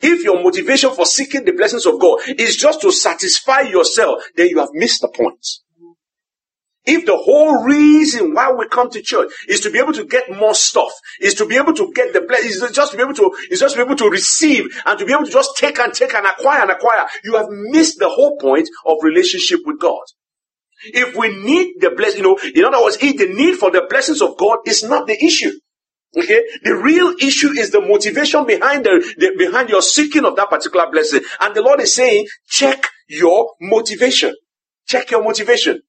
if 0.00 0.24
your 0.24 0.42
motivation 0.42 0.90
for 0.90 1.04
seeking 1.04 1.44
the 1.44 1.52
blessings 1.52 1.84
of 1.84 2.00
God 2.00 2.20
is 2.38 2.56
just 2.56 2.80
to 2.80 2.90
satisfy 2.90 3.60
yourself, 3.60 4.24
then 4.34 4.48
you 4.48 4.58
have 4.58 4.70
missed 4.72 5.02
the 5.02 5.08
point. 5.08 5.46
If 6.86 7.04
the 7.04 7.16
whole 7.16 7.62
reason 7.64 8.34
why 8.34 8.52
we 8.52 8.66
come 8.68 8.90
to 8.90 9.02
church 9.02 9.30
is 9.48 9.60
to 9.60 9.70
be 9.70 9.78
able 9.78 9.92
to 9.92 10.04
get 10.04 10.30
more 10.34 10.54
stuff, 10.54 10.90
is 11.20 11.34
to 11.34 11.46
be 11.46 11.56
able 11.56 11.74
to 11.74 11.92
get 11.92 12.14
the 12.14 12.22
blessing, 12.22 12.50
is 12.50 12.72
just 12.72 12.92
to 12.92 12.96
be 12.96 13.02
able 13.02 13.14
to, 13.14 13.32
is 13.50 13.60
just 13.60 13.74
to 13.74 13.80
be 13.80 13.84
able 13.84 13.96
to 13.96 14.08
receive 14.08 14.64
and 14.86 14.98
to 14.98 15.04
be 15.04 15.12
able 15.12 15.26
to 15.26 15.30
just 15.30 15.56
take 15.58 15.78
and 15.78 15.92
take 15.92 16.14
and 16.14 16.26
acquire 16.26 16.62
and 16.62 16.70
acquire, 16.70 17.06
you 17.22 17.36
have 17.36 17.48
missed 17.50 17.98
the 17.98 18.08
whole 18.08 18.38
point 18.38 18.68
of 18.86 18.96
relationship 19.02 19.60
with 19.66 19.78
God. 19.78 20.02
If 20.84 21.14
we 21.14 21.28
need 21.28 21.74
the 21.80 21.90
blessing, 21.90 22.24
you 22.24 22.30
know, 22.30 22.38
in 22.54 22.64
other 22.64 22.82
words, 22.82 22.96
if 23.02 23.18
the 23.18 23.26
need 23.26 23.58
for 23.58 23.70
the 23.70 23.86
blessings 23.88 24.22
of 24.22 24.38
God 24.38 24.60
is 24.66 24.82
not 24.82 25.06
the 25.06 25.22
issue. 25.22 25.52
Okay, 26.16 26.42
the 26.64 26.74
real 26.74 27.14
issue 27.20 27.50
is 27.50 27.70
the 27.70 27.80
motivation 27.80 28.44
behind 28.44 28.84
the, 28.84 29.14
the 29.18 29.32
behind 29.38 29.68
your 29.68 29.82
seeking 29.82 30.24
of 30.24 30.34
that 30.36 30.50
particular 30.50 30.90
blessing. 30.90 31.20
And 31.38 31.54
the 31.54 31.62
Lord 31.62 31.80
is 31.80 31.94
saying, 31.94 32.26
check 32.48 32.84
your 33.06 33.52
motivation. 33.60 34.34
Check 34.88 35.12
your 35.12 35.22
motivation 35.22 35.82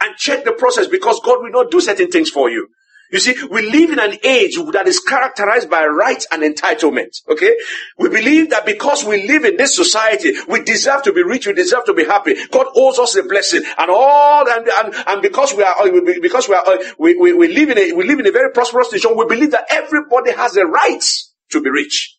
and 0.00 0.16
check 0.16 0.44
the 0.44 0.52
process 0.52 0.86
because 0.86 1.20
God 1.24 1.42
will 1.42 1.50
not 1.50 1.70
do 1.70 1.80
certain 1.80 2.10
things 2.10 2.30
for 2.30 2.50
you. 2.50 2.68
You 3.10 3.20
see, 3.20 3.34
we 3.50 3.70
live 3.70 3.90
in 3.90 3.98
an 3.98 4.18
age 4.22 4.56
that 4.72 4.86
is 4.86 5.00
characterized 5.00 5.70
by 5.70 5.86
rights 5.86 6.26
and 6.30 6.42
entitlement. 6.42 7.22
Okay? 7.30 7.56
We 7.96 8.10
believe 8.10 8.50
that 8.50 8.66
because 8.66 9.02
we 9.02 9.26
live 9.26 9.44
in 9.44 9.56
this 9.56 9.74
society, 9.74 10.34
we 10.46 10.62
deserve 10.62 11.04
to 11.04 11.12
be 11.14 11.22
rich, 11.22 11.46
we 11.46 11.54
deserve 11.54 11.86
to 11.86 11.94
be 11.94 12.04
happy. 12.04 12.34
God 12.50 12.66
owes 12.76 12.98
us 12.98 13.16
a 13.16 13.22
blessing. 13.22 13.62
And 13.78 13.90
all, 13.90 14.46
and, 14.46 14.68
and, 14.68 14.94
and 15.06 15.22
because 15.22 15.54
we 15.54 15.62
are, 15.62 15.74
uh, 15.78 15.90
because 16.20 16.48
we 16.50 16.54
are, 16.54 16.66
uh, 16.66 16.76
we, 16.98 17.14
we, 17.14 17.32
we 17.32 17.48
live 17.48 17.70
in 17.70 17.78
a, 17.78 17.92
we 17.92 18.04
live 18.04 18.20
in 18.20 18.26
a 18.26 18.32
very 18.32 18.52
prosperous 18.52 18.92
nation, 18.92 19.16
we 19.16 19.24
believe 19.24 19.52
that 19.52 19.64
everybody 19.70 20.32
has 20.32 20.56
a 20.58 20.66
right 20.66 21.02
to 21.50 21.62
be 21.62 21.70
rich. 21.70 22.14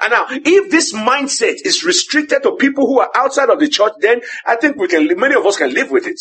And 0.00 0.12
now, 0.12 0.26
if 0.28 0.70
this 0.70 0.92
mindset 0.92 1.56
is 1.64 1.82
restricted 1.82 2.42
to 2.44 2.52
people 2.52 2.86
who 2.86 3.00
are 3.00 3.10
outside 3.14 3.48
of 3.48 3.58
the 3.58 3.68
church, 3.68 3.94
then 4.00 4.20
I 4.44 4.54
think 4.54 4.76
we 4.76 4.86
can, 4.86 5.08
many 5.18 5.34
of 5.34 5.46
us 5.46 5.56
can 5.56 5.72
live 5.72 5.90
with 5.90 6.06
it. 6.06 6.20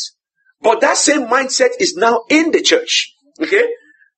But 0.62 0.82
that 0.82 0.98
same 0.98 1.28
mindset 1.28 1.72
is 1.80 1.96
now 1.96 2.24
in 2.30 2.52
the 2.52 2.62
church. 2.62 3.16
Okay? 3.42 3.68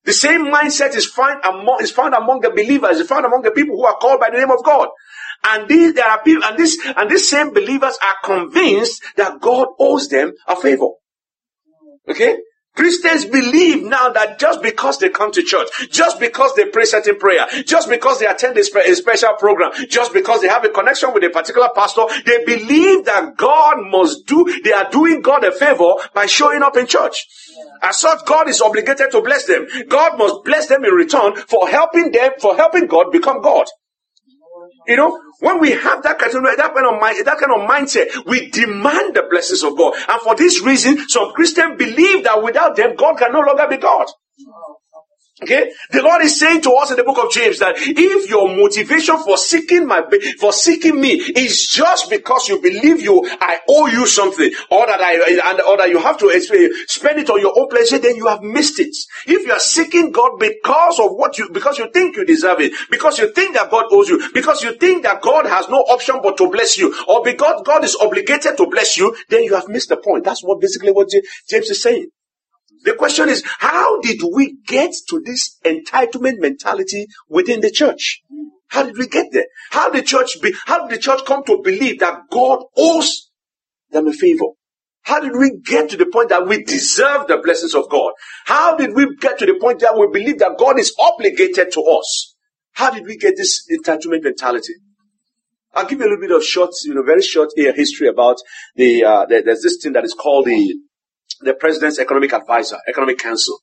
The 0.04 0.12
same 0.12 0.46
mindset 0.46 0.94
is 0.96 1.06
found 1.06 1.44
among, 1.44 1.78
is 1.82 1.90
found 1.90 2.14
among 2.14 2.40
the 2.40 2.50
believers, 2.50 2.98
is 2.98 3.08
found 3.08 3.26
among 3.26 3.42
the 3.42 3.50
people 3.50 3.76
who 3.76 3.84
are 3.84 3.96
called 3.96 4.20
by 4.20 4.30
the 4.30 4.38
name 4.38 4.50
of 4.50 4.64
God. 4.64 4.88
And 5.44 5.68
these, 5.68 5.94
there 5.94 6.08
are 6.08 6.22
people, 6.22 6.44
and 6.44 6.58
this, 6.58 6.78
and 6.96 7.10
these 7.10 7.28
same 7.28 7.52
believers 7.52 7.98
are 8.02 8.16
convinced 8.24 9.02
that 9.16 9.40
God 9.40 9.68
owes 9.78 10.08
them 10.08 10.32
a 10.46 10.56
favor. 10.56 10.88
Okay? 12.08 12.38
Christians 12.78 13.24
believe 13.24 13.82
now 13.82 14.10
that 14.10 14.38
just 14.38 14.62
because 14.62 14.98
they 14.98 15.08
come 15.08 15.32
to 15.32 15.42
church, 15.42 15.66
just 15.90 16.20
because 16.20 16.54
they 16.54 16.66
pray 16.66 16.84
certain 16.84 17.18
prayer, 17.18 17.44
just 17.66 17.88
because 17.88 18.20
they 18.20 18.26
attend 18.26 18.56
a, 18.56 18.62
spe- 18.62 18.86
a, 18.86 18.94
special 18.94 19.34
program, 19.34 19.72
just 19.88 20.12
because 20.12 20.42
they 20.42 20.46
have 20.46 20.64
a 20.64 20.68
connection 20.68 21.12
with 21.12 21.24
a 21.24 21.30
particular 21.30 21.70
pastor, 21.74 22.02
they 22.24 22.44
believe 22.44 23.04
that 23.06 23.36
God 23.36 23.78
must 23.80 24.26
do, 24.26 24.60
they 24.62 24.72
are 24.72 24.88
doing 24.92 25.22
God 25.22 25.42
a 25.42 25.50
favor 25.50 25.94
by 26.14 26.26
showing 26.26 26.62
up 26.62 26.76
in 26.76 26.86
church. 26.86 27.26
As 27.82 27.98
such, 27.98 28.24
God 28.24 28.48
is 28.48 28.62
obligated 28.62 29.10
to 29.10 29.22
bless 29.22 29.46
them. 29.46 29.66
God 29.88 30.16
must 30.16 30.44
bless 30.44 30.68
them 30.68 30.84
in 30.84 30.92
return 30.92 31.34
for 31.34 31.68
helping 31.68 32.12
them, 32.12 32.30
for 32.40 32.54
helping 32.54 32.86
God 32.86 33.10
become 33.10 33.42
God. 33.42 33.66
You 34.88 34.96
know, 34.96 35.20
when 35.40 35.60
we 35.60 35.72
have 35.72 36.02
that 36.02 36.18
kind 36.18 36.34
of 36.34 36.42
that 36.56 36.74
kind 36.74 36.86
of 36.86 37.00
mind, 37.00 37.26
that 37.26 37.38
kind 37.38 37.52
of 37.52 37.68
mindset, 37.68 38.26
we 38.26 38.50
demand 38.50 39.14
the 39.14 39.26
blessings 39.30 39.62
of 39.62 39.76
God. 39.76 39.94
And 40.08 40.20
for 40.22 40.34
this 40.34 40.62
reason, 40.62 41.08
some 41.08 41.32
Christians 41.32 41.76
believe 41.78 42.24
that 42.24 42.42
without 42.42 42.74
them, 42.74 42.96
God 42.96 43.18
can 43.18 43.32
no 43.32 43.40
longer 43.40 43.68
be 43.68 43.76
God. 43.76 44.06
Okay? 45.42 45.70
The 45.90 46.02
Lord 46.02 46.22
is 46.22 46.38
saying 46.38 46.62
to 46.62 46.72
us 46.72 46.90
in 46.90 46.96
the 46.96 47.04
book 47.04 47.18
of 47.24 47.30
James 47.30 47.60
that 47.60 47.74
if 47.78 48.28
your 48.28 48.48
motivation 48.48 49.18
for 49.18 49.36
seeking 49.36 49.86
my, 49.86 50.02
for 50.40 50.52
seeking 50.52 51.00
me 51.00 51.12
is 51.12 51.68
just 51.68 52.10
because 52.10 52.48
you 52.48 52.60
believe 52.60 53.00
you, 53.00 53.24
I 53.40 53.60
owe 53.68 53.86
you 53.86 54.06
something, 54.06 54.50
or 54.70 54.86
that 54.86 55.00
I, 55.00 55.14
and, 55.50 55.60
or 55.60 55.76
that 55.76 55.90
you 55.90 56.00
have 56.00 56.18
to 56.18 56.28
spend 56.88 57.20
it 57.20 57.30
on 57.30 57.40
your 57.40 57.56
own 57.56 57.68
pleasure, 57.68 57.98
then 57.98 58.16
you 58.16 58.26
have 58.26 58.42
missed 58.42 58.80
it. 58.80 58.94
If 59.26 59.46
you 59.46 59.52
are 59.52 59.60
seeking 59.60 60.10
God 60.10 60.38
because 60.40 60.98
of 60.98 61.12
what 61.12 61.38
you, 61.38 61.50
because 61.52 61.78
you 61.78 61.88
think 61.92 62.16
you 62.16 62.24
deserve 62.24 62.60
it, 62.60 62.72
because 62.90 63.18
you 63.18 63.32
think 63.32 63.54
that 63.54 63.70
God 63.70 63.86
owes 63.92 64.08
you, 64.08 64.30
because 64.34 64.64
you 64.64 64.76
think 64.76 65.04
that 65.04 65.22
God 65.22 65.46
has 65.46 65.68
no 65.68 65.78
option 65.78 66.18
but 66.20 66.36
to 66.38 66.50
bless 66.50 66.76
you, 66.78 66.92
or 67.06 67.22
because 67.22 67.62
God 67.64 67.84
is 67.84 67.94
obligated 67.94 68.56
to 68.56 68.66
bless 68.66 68.96
you, 68.96 69.14
then 69.28 69.44
you 69.44 69.54
have 69.54 69.68
missed 69.68 69.90
the 69.90 69.98
point. 69.98 70.24
That's 70.24 70.42
what 70.42 70.60
basically 70.60 70.90
what 70.90 71.08
James 71.48 71.70
is 71.70 71.80
saying. 71.80 72.08
The 72.84 72.94
question 72.94 73.28
is, 73.28 73.42
how 73.58 74.00
did 74.00 74.20
we 74.32 74.56
get 74.66 74.92
to 75.08 75.20
this 75.24 75.58
entitlement 75.64 76.38
mentality 76.38 77.06
within 77.28 77.60
the 77.60 77.70
church? 77.70 78.22
How 78.68 78.82
did 78.82 78.96
we 78.96 79.08
get 79.08 79.26
there? 79.32 79.46
How 79.70 79.90
did 79.90 80.02
the 80.02 80.06
church 80.06 80.40
be, 80.40 80.54
how 80.66 80.86
did 80.86 80.96
the 80.96 81.02
church 81.02 81.20
come 81.26 81.42
to 81.44 81.60
believe 81.62 82.00
that 82.00 82.22
God 82.30 82.64
owes 82.76 83.30
them 83.90 84.06
a 84.06 84.12
favor? 84.12 84.44
How 85.02 85.20
did 85.20 85.32
we 85.32 85.58
get 85.64 85.88
to 85.90 85.96
the 85.96 86.06
point 86.06 86.28
that 86.28 86.46
we 86.46 86.62
deserve 86.64 87.28
the 87.28 87.38
blessings 87.38 87.74
of 87.74 87.88
God? 87.88 88.12
How 88.44 88.76
did 88.76 88.94
we 88.94 89.16
get 89.16 89.38
to 89.38 89.46
the 89.46 89.58
point 89.58 89.80
that 89.80 89.96
we 89.96 90.06
believe 90.12 90.38
that 90.40 90.58
God 90.58 90.78
is 90.78 90.94
obligated 90.98 91.72
to 91.72 91.80
us? 91.82 92.34
How 92.72 92.90
did 92.90 93.06
we 93.06 93.16
get 93.16 93.34
this 93.36 93.66
entitlement 93.72 94.22
mentality? 94.24 94.74
I'll 95.74 95.86
give 95.86 96.00
you 96.00 96.06
a 96.06 96.10
little 96.10 96.20
bit 96.20 96.30
of 96.30 96.44
short, 96.44 96.70
you 96.84 96.94
know, 96.94 97.02
very 97.02 97.22
short 97.22 97.50
air 97.56 97.72
history 97.72 98.08
about 98.08 98.36
the, 98.74 99.04
uh, 99.04 99.26
the, 99.26 99.42
there's 99.44 99.62
this 99.62 99.78
thing 99.82 99.92
that 99.92 100.04
is 100.04 100.14
called 100.14 100.46
the, 100.46 100.74
the 101.40 101.54
President's 101.54 101.98
Economic 101.98 102.32
Advisor, 102.32 102.78
Economic 102.88 103.18
Council. 103.18 103.58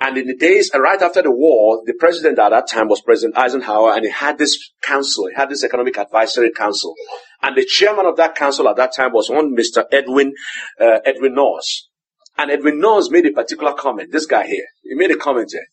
And 0.00 0.18
in 0.18 0.26
the 0.26 0.36
days 0.36 0.70
uh, 0.74 0.80
right 0.80 1.00
after 1.00 1.22
the 1.22 1.30
war, 1.30 1.82
the 1.86 1.94
president 1.94 2.38
at 2.38 2.50
that 2.50 2.68
time 2.68 2.88
was 2.88 3.00
President 3.00 3.38
Eisenhower, 3.38 3.92
and 3.94 4.04
he 4.04 4.10
had 4.10 4.38
this 4.38 4.58
council, 4.82 5.28
he 5.28 5.34
had 5.34 5.48
this 5.48 5.64
economic 5.64 5.96
advisory 5.96 6.52
council. 6.52 6.94
And 7.42 7.56
the 7.56 7.64
chairman 7.64 8.06
of 8.06 8.16
that 8.16 8.34
council 8.34 8.68
at 8.68 8.76
that 8.76 8.94
time 8.94 9.12
was 9.12 9.30
one 9.30 9.56
Mr. 9.56 9.84
Edwin, 9.92 10.34
uh, 10.80 10.98
Edwin 11.04 11.34
Nourse. 11.34 11.88
And 12.36 12.50
Edwin 12.50 12.80
Nourse 12.80 13.10
made 13.10 13.26
a 13.26 13.30
particular 13.30 13.72
comment. 13.72 14.10
This 14.10 14.26
guy 14.26 14.46
here, 14.46 14.66
he 14.82 14.94
made 14.94 15.12
a 15.12 15.16
comment 15.16 15.50
here. 15.52 15.66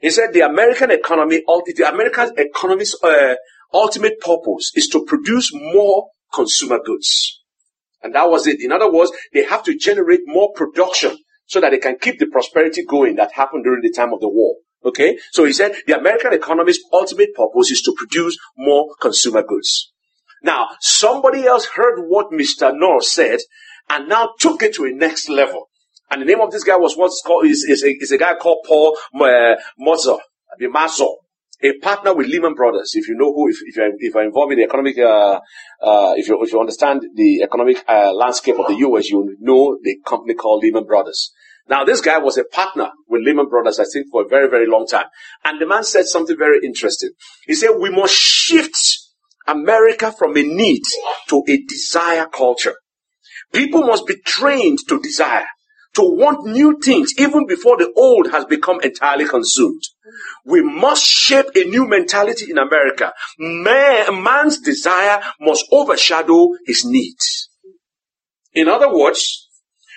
He 0.00 0.10
said 0.10 0.32
the 0.32 0.40
American 0.40 0.90
economy, 0.90 1.42
the 1.46 1.88
American 1.88 2.32
economy's 2.36 2.96
uh, 3.02 3.36
ultimate 3.72 4.20
purpose 4.20 4.72
is 4.74 4.88
to 4.88 5.04
produce 5.04 5.50
more 5.54 6.08
consumer 6.32 6.78
goods. 6.84 7.37
And 8.02 8.14
that 8.14 8.30
was 8.30 8.46
it. 8.46 8.60
In 8.60 8.72
other 8.72 8.90
words, 8.90 9.12
they 9.32 9.44
have 9.44 9.62
to 9.64 9.76
generate 9.76 10.20
more 10.26 10.52
production 10.52 11.16
so 11.46 11.60
that 11.60 11.70
they 11.70 11.78
can 11.78 11.98
keep 11.98 12.18
the 12.18 12.26
prosperity 12.26 12.84
going 12.84 13.16
that 13.16 13.32
happened 13.32 13.64
during 13.64 13.82
the 13.82 13.90
time 13.90 14.12
of 14.12 14.20
the 14.20 14.28
war. 14.28 14.56
Okay? 14.84 15.18
So 15.32 15.44
he 15.44 15.52
said 15.52 15.74
the 15.86 15.98
American 15.98 16.32
economy's 16.32 16.80
ultimate 16.92 17.34
purpose 17.34 17.70
is 17.70 17.82
to 17.82 17.94
produce 17.96 18.38
more 18.56 18.94
consumer 19.00 19.42
goods. 19.42 19.92
Now, 20.42 20.68
somebody 20.80 21.44
else 21.44 21.66
heard 21.66 22.00
what 22.06 22.30
Mr. 22.30 22.72
Nourse 22.72 23.10
said 23.10 23.40
and 23.90 24.08
now 24.08 24.30
took 24.38 24.62
it 24.62 24.74
to 24.74 24.84
a 24.84 24.92
next 24.92 25.28
level. 25.28 25.68
And 26.10 26.22
the 26.22 26.26
name 26.26 26.40
of 26.40 26.50
this 26.50 26.64
guy 26.64 26.76
was 26.76 26.96
what's 26.96 27.22
called 27.26 27.46
is, 27.46 27.64
is, 27.64 27.82
a, 27.82 27.90
is 27.90 28.12
a 28.12 28.18
guy 28.18 28.34
called 28.34 28.64
Paul 28.66 28.96
uh, 29.14 29.56
Mozor, 29.80 30.20
Mazo, 30.60 31.14
a 31.62 31.78
partner 31.78 32.14
with 32.14 32.28
Lehman 32.28 32.54
Brothers. 32.54 32.92
If 32.94 33.08
you 33.08 33.16
know 33.16 33.32
who, 33.32 33.48
if, 33.48 33.56
if 33.62 33.76
you're, 33.76 33.90
if 33.98 34.14
you're 34.14 34.24
involved 34.24 34.52
in 34.52 34.58
the 34.58 34.64
economic, 34.64 34.98
uh, 34.98 35.40
uh, 35.82 36.14
if 36.16 36.28
you 36.28 36.42
if 36.42 36.52
you 36.52 36.60
understand 36.60 37.02
the 37.14 37.42
economic 37.42 37.84
uh, 37.88 38.12
landscape 38.12 38.58
of 38.58 38.68
the 38.68 38.76
U.S., 38.76 39.10
you 39.10 39.36
know 39.40 39.78
the 39.82 39.98
company 40.06 40.34
called 40.34 40.62
Lehman 40.62 40.84
Brothers. 40.84 41.32
Now, 41.68 41.84
this 41.84 42.00
guy 42.00 42.18
was 42.18 42.38
a 42.38 42.44
partner 42.44 42.90
with 43.08 43.22
Lehman 43.22 43.48
Brothers, 43.48 43.78
I 43.78 43.84
think, 43.92 44.06
for 44.10 44.24
a 44.24 44.28
very, 44.28 44.48
very 44.48 44.66
long 44.66 44.86
time. 44.86 45.04
And 45.44 45.60
the 45.60 45.66
man 45.66 45.84
said 45.84 46.06
something 46.06 46.36
very 46.36 46.60
interesting. 46.64 47.10
He 47.46 47.54
said, 47.54 47.72
we 47.78 47.90
must 47.90 48.14
shift 48.14 48.78
America 49.46 50.10
from 50.10 50.36
a 50.36 50.42
need 50.42 50.82
to 51.28 51.42
a 51.46 51.62
desire 51.68 52.26
culture. 52.26 52.74
People 53.52 53.82
must 53.82 54.06
be 54.06 54.16
trained 54.24 54.78
to 54.88 55.00
desire, 55.00 55.46
to 55.98 56.04
want 56.04 56.46
new 56.46 56.78
things 56.78 57.12
even 57.18 57.44
before 57.46 57.76
the 57.76 57.92
old 57.96 58.30
has 58.30 58.44
become 58.44 58.80
entirely 58.82 59.26
consumed. 59.26 59.82
We 60.44 60.62
must 60.62 61.04
shape 61.04 61.46
a 61.56 61.64
new 61.64 61.88
mentality 61.88 62.50
in 62.50 62.56
America. 62.56 63.12
Man, 63.36 64.22
man's 64.22 64.60
desire 64.60 65.20
must 65.40 65.66
overshadow 65.72 66.50
his 66.64 66.84
needs. 66.84 67.50
In 68.54 68.68
other 68.68 68.94
words, 68.96 69.48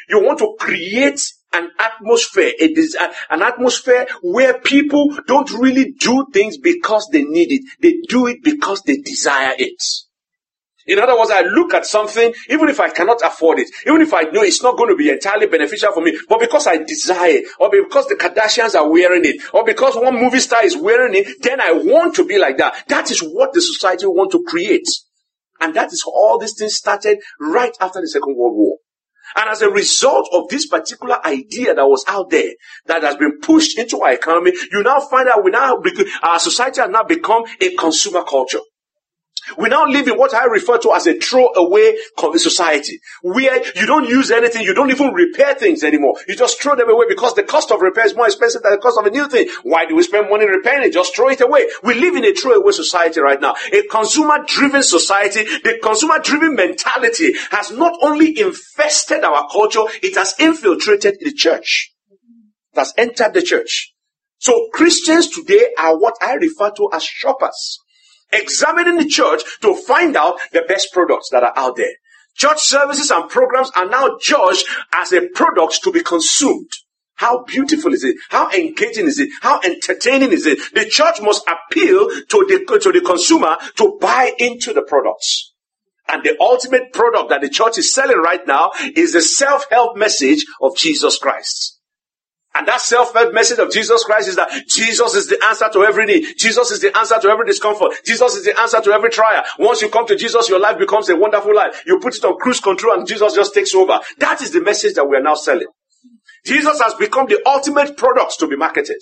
you 0.10 0.24
want 0.24 0.40
to 0.40 0.56
create 0.60 1.22
an 1.54 1.70
atmosphere, 1.78 2.52
a, 2.60 2.74
an 3.30 3.44
atmosphere 3.44 4.08
where 4.24 4.58
people 4.60 5.16
don't 5.28 5.52
really 5.52 5.92
do 6.00 6.26
things 6.34 6.58
because 6.58 7.08
they 7.12 7.24
need 7.24 7.52
it. 7.52 7.62
They 7.80 8.02
do 8.10 8.26
it 8.26 8.44
because 8.44 8.82
they 8.82 8.98
desire 8.98 9.54
it. 9.56 9.82
In 10.92 11.00
other 11.00 11.18
words, 11.18 11.32
I 11.32 11.42
look 11.42 11.74
at 11.74 11.86
something, 11.86 12.34
even 12.50 12.68
if 12.68 12.82
I 12.82 12.90
cannot 12.90 13.22
afford 13.24 13.60
it, 13.60 13.70
even 13.88 14.02
if 14.02 14.14
I 14.14 14.24
know 14.24 14.42
it's 14.42 14.62
not 14.62 14.76
going 14.76 14.90
to 14.90 14.96
be 14.98 15.10
entirely 15.10 15.48
beneficial 15.48 15.94
for 15.94 16.04
me, 16.04 16.18
but 16.28 16.42
because 16.42 16.68
I 16.68 16.80
desire 16.84 17.30
it, 17.30 17.46
or 17.60 17.70
because 17.70 18.08
the 18.08 18.16
Kardashians 18.16 18.76
are 18.76 18.90
wearing 18.92 19.24
it, 19.24 19.42
or 19.54 19.64
because 19.64 19.96
one 19.96 20.16
movie 20.16 20.40
star 20.40 20.66
is 20.66 20.76
wearing 20.76 21.16
it, 21.16 21.42
then 21.42 21.62
I 21.62 21.72
want 21.72 22.16
to 22.16 22.26
be 22.26 22.38
like 22.38 22.58
that. 22.58 22.84
That 22.90 23.10
is 23.10 23.22
what 23.22 23.54
the 23.54 23.62
society 23.62 24.06
want 24.06 24.34
to 24.34 24.44
create. 24.46 24.88
And 25.62 25.74
that 25.76 25.94
is 25.94 26.04
how 26.04 26.12
all 26.12 26.38
these 26.38 26.58
things 26.58 26.76
started 26.76 27.20
right 27.40 27.76
after 27.80 28.02
the 28.02 28.10
Second 28.10 28.36
World 28.36 28.58
War. 28.58 28.78
And 29.38 29.50
as 29.50 29.62
a 29.62 29.70
result 29.70 30.28
of 30.34 30.50
this 30.50 30.68
particular 30.68 31.26
idea 31.26 31.74
that 31.74 31.88
was 31.88 32.04
out 32.08 32.32
there, 32.32 32.52
that 32.88 33.04
has 33.04 33.16
been 33.16 33.40
pushed 33.40 33.78
into 33.78 34.02
our 34.02 34.12
economy, 34.12 34.52
you 34.72 34.84
now 34.84 35.00
find 35.00 35.30
out 35.30 35.46
we 35.46 35.52
now, 35.52 35.82
our 36.24 36.40
society 36.40 36.82
has 36.82 36.90
now 36.90 37.04
become 37.04 37.44
a 37.62 37.74
consumer 37.76 38.24
culture. 38.24 38.60
We 39.58 39.70
now 39.70 39.86
live 39.86 40.08
in 40.08 40.18
what 40.18 40.34
I 40.34 40.46
refer 40.46 40.78
to 40.80 40.94
as 40.94 41.08
a 41.08 41.20
throwaway 41.20 41.98
society, 42.36 43.00
where 43.22 43.62
you 43.76 43.86
don't 43.86 44.08
use 44.08 44.32
anything, 44.32 44.64
you 44.64 44.74
don't 44.74 44.92
even 44.92 45.14
repair 45.14 45.56
things 45.56 45.84
anymore. 45.84 46.16
You 46.28 46.36
just 46.36 46.62
throw 46.62 46.76
them 46.76 46.90
away 46.90 47.06
because 47.10 47.34
the 47.34 47.44
cost 47.44 47.72
of 47.72 47.82
repair 47.82 48.06
is 48.06 48.16
more 48.16 48.28
expensive 48.28 48.62
than 48.62 48.72
the 48.72 48.78
cost 48.78 48.98
of 48.98 49.06
a 49.06 49.10
new 49.10 49.28
thing. 49.28 49.50
Why 49.64 49.86
do 49.86 49.96
we 49.96 50.04
spend 50.04 50.30
money 50.30 50.46
repairing 50.46 50.88
it? 50.88 50.94
Just 50.94 51.16
throw 51.16 51.30
it 51.30 51.42
away. 51.42 51.68
We 51.84 51.96
live 51.96 52.16
in 52.16 52.26
a 52.26 52.34
throwaway 52.34 52.72
society 52.72 53.20
right 53.20 53.42
now. 53.42 53.56
A 53.74 53.84
consumer-driven 53.88 54.84
society, 54.84 55.44
the 55.44 55.80
consumer-driven 55.84 56.56
mentality 56.56 57.34
has 57.50 57.72
not 57.72 57.98
only 58.02 58.40
infested 58.40 59.24
our 59.24 59.50
culture, 59.50 59.84
it 60.02 60.16
has 60.16 60.34
infiltrated 60.40 61.18
the 61.20 61.34
church. 61.34 61.94
It 62.74 62.80
has 62.80 62.94
entered 62.98 63.34
the 63.34 63.42
church. 63.42 63.94
So 64.38 64.70
Christians 64.72 65.30
today 65.30 65.74
are 65.78 66.00
what 66.00 66.16
I 66.22 66.34
refer 66.36 66.72
to 66.72 66.90
as 66.94 67.04
shoppers 67.04 67.81
examining 68.32 68.98
the 68.98 69.08
church 69.08 69.42
to 69.62 69.76
find 69.76 70.16
out 70.16 70.40
the 70.52 70.64
best 70.68 70.90
products 70.94 71.30
that 71.32 71.44
are 71.44 71.54
out 71.56 71.76
there. 71.76 71.94
Church 72.36 72.62
services 72.62 73.12
and 73.12 73.30
programs 73.30 73.72
are 73.76 73.88
now 73.88 74.18
judged 74.22 74.66
as 74.94 75.12
a 75.12 75.28
product 75.30 75.84
to 75.84 75.92
be 75.92 76.02
consumed. 76.02 76.70
How 77.16 77.44
beautiful 77.44 77.94
is 77.94 78.04
it? 78.04 78.16
How 78.30 78.50
engaging 78.50 79.06
is 79.06 79.20
it? 79.20 79.30
How 79.42 79.60
entertaining 79.64 80.32
is 80.32 80.48
it? 80.48 80.60
The 80.74 80.86
church 80.86 81.22
must 81.22 81.48
appeal 81.48 82.10
to 82.10 82.26
the, 82.48 82.80
to 82.82 82.92
the 82.92 83.02
consumer 83.02 83.58
to 83.78 83.98
buy 84.02 84.32
into 84.40 84.74
the 84.74 84.82
products. 84.82 85.54
And 86.08 86.24
the 86.24 86.36
ultimate 86.40 86.94
product 86.94 87.30
that 87.30 87.42
the 87.42 87.50
church 87.50 87.78
is 87.78 87.94
selling 87.94 88.18
right 88.18 88.46
now 88.48 88.72
is 88.96 89.14
the 89.14 89.22
self-help 89.22 89.98
message 89.98 90.46
of 90.62 90.76
Jesus 90.76 91.18
Christ. 91.18 91.80
And 92.54 92.68
that 92.68 92.82
self-help 92.82 93.34
message 93.34 93.60
of 93.60 93.72
Jesus 93.72 94.04
Christ 94.04 94.28
is 94.28 94.36
that 94.36 94.52
Jesus 94.68 95.16
is 95.16 95.28
the 95.28 95.42
answer 95.46 95.70
to 95.72 95.84
every 95.84 96.06
need. 96.06 96.36
Jesus 96.38 96.70
is 96.72 96.82
the 96.82 96.96
answer 96.98 97.18
to 97.20 97.30
every 97.30 97.46
discomfort. 97.46 97.94
Jesus 98.06 98.36
is 98.36 98.44
the 98.44 98.60
answer 98.60 98.82
to 98.82 98.92
every 98.92 99.10
trial. 99.10 99.44
Once 99.58 99.82
you 99.82 99.90
come 99.90 100.06
to 100.08 100.18
Jesus, 100.18 100.50
your 100.50 100.60
life 100.60 100.78
becomes 100.78 101.08
a 101.10 101.16
wonderful 101.16 101.56
life. 101.56 101.82
You 101.86 102.00
put 102.00 102.16
it 102.16 102.26
on 102.26 102.38
cruise 102.38 102.60
control 102.60 102.98
and 102.98 103.08
Jesus 103.08 103.34
just 103.34 103.54
takes 103.54 103.74
over. 103.74 104.00
That 104.18 104.42
is 104.42 104.52
the 104.52 104.62
message 104.62 104.96
that 104.96 105.06
we 105.06 105.16
are 105.16 105.22
now 105.22 105.36
selling. 105.36 105.68
Jesus 106.46 106.82
has 106.82 106.94
become 106.96 107.28
the 107.28 107.42
ultimate 107.46 107.96
product 107.96 108.38
to 108.40 108.48
be 108.48 108.58
marketed. 108.58 108.98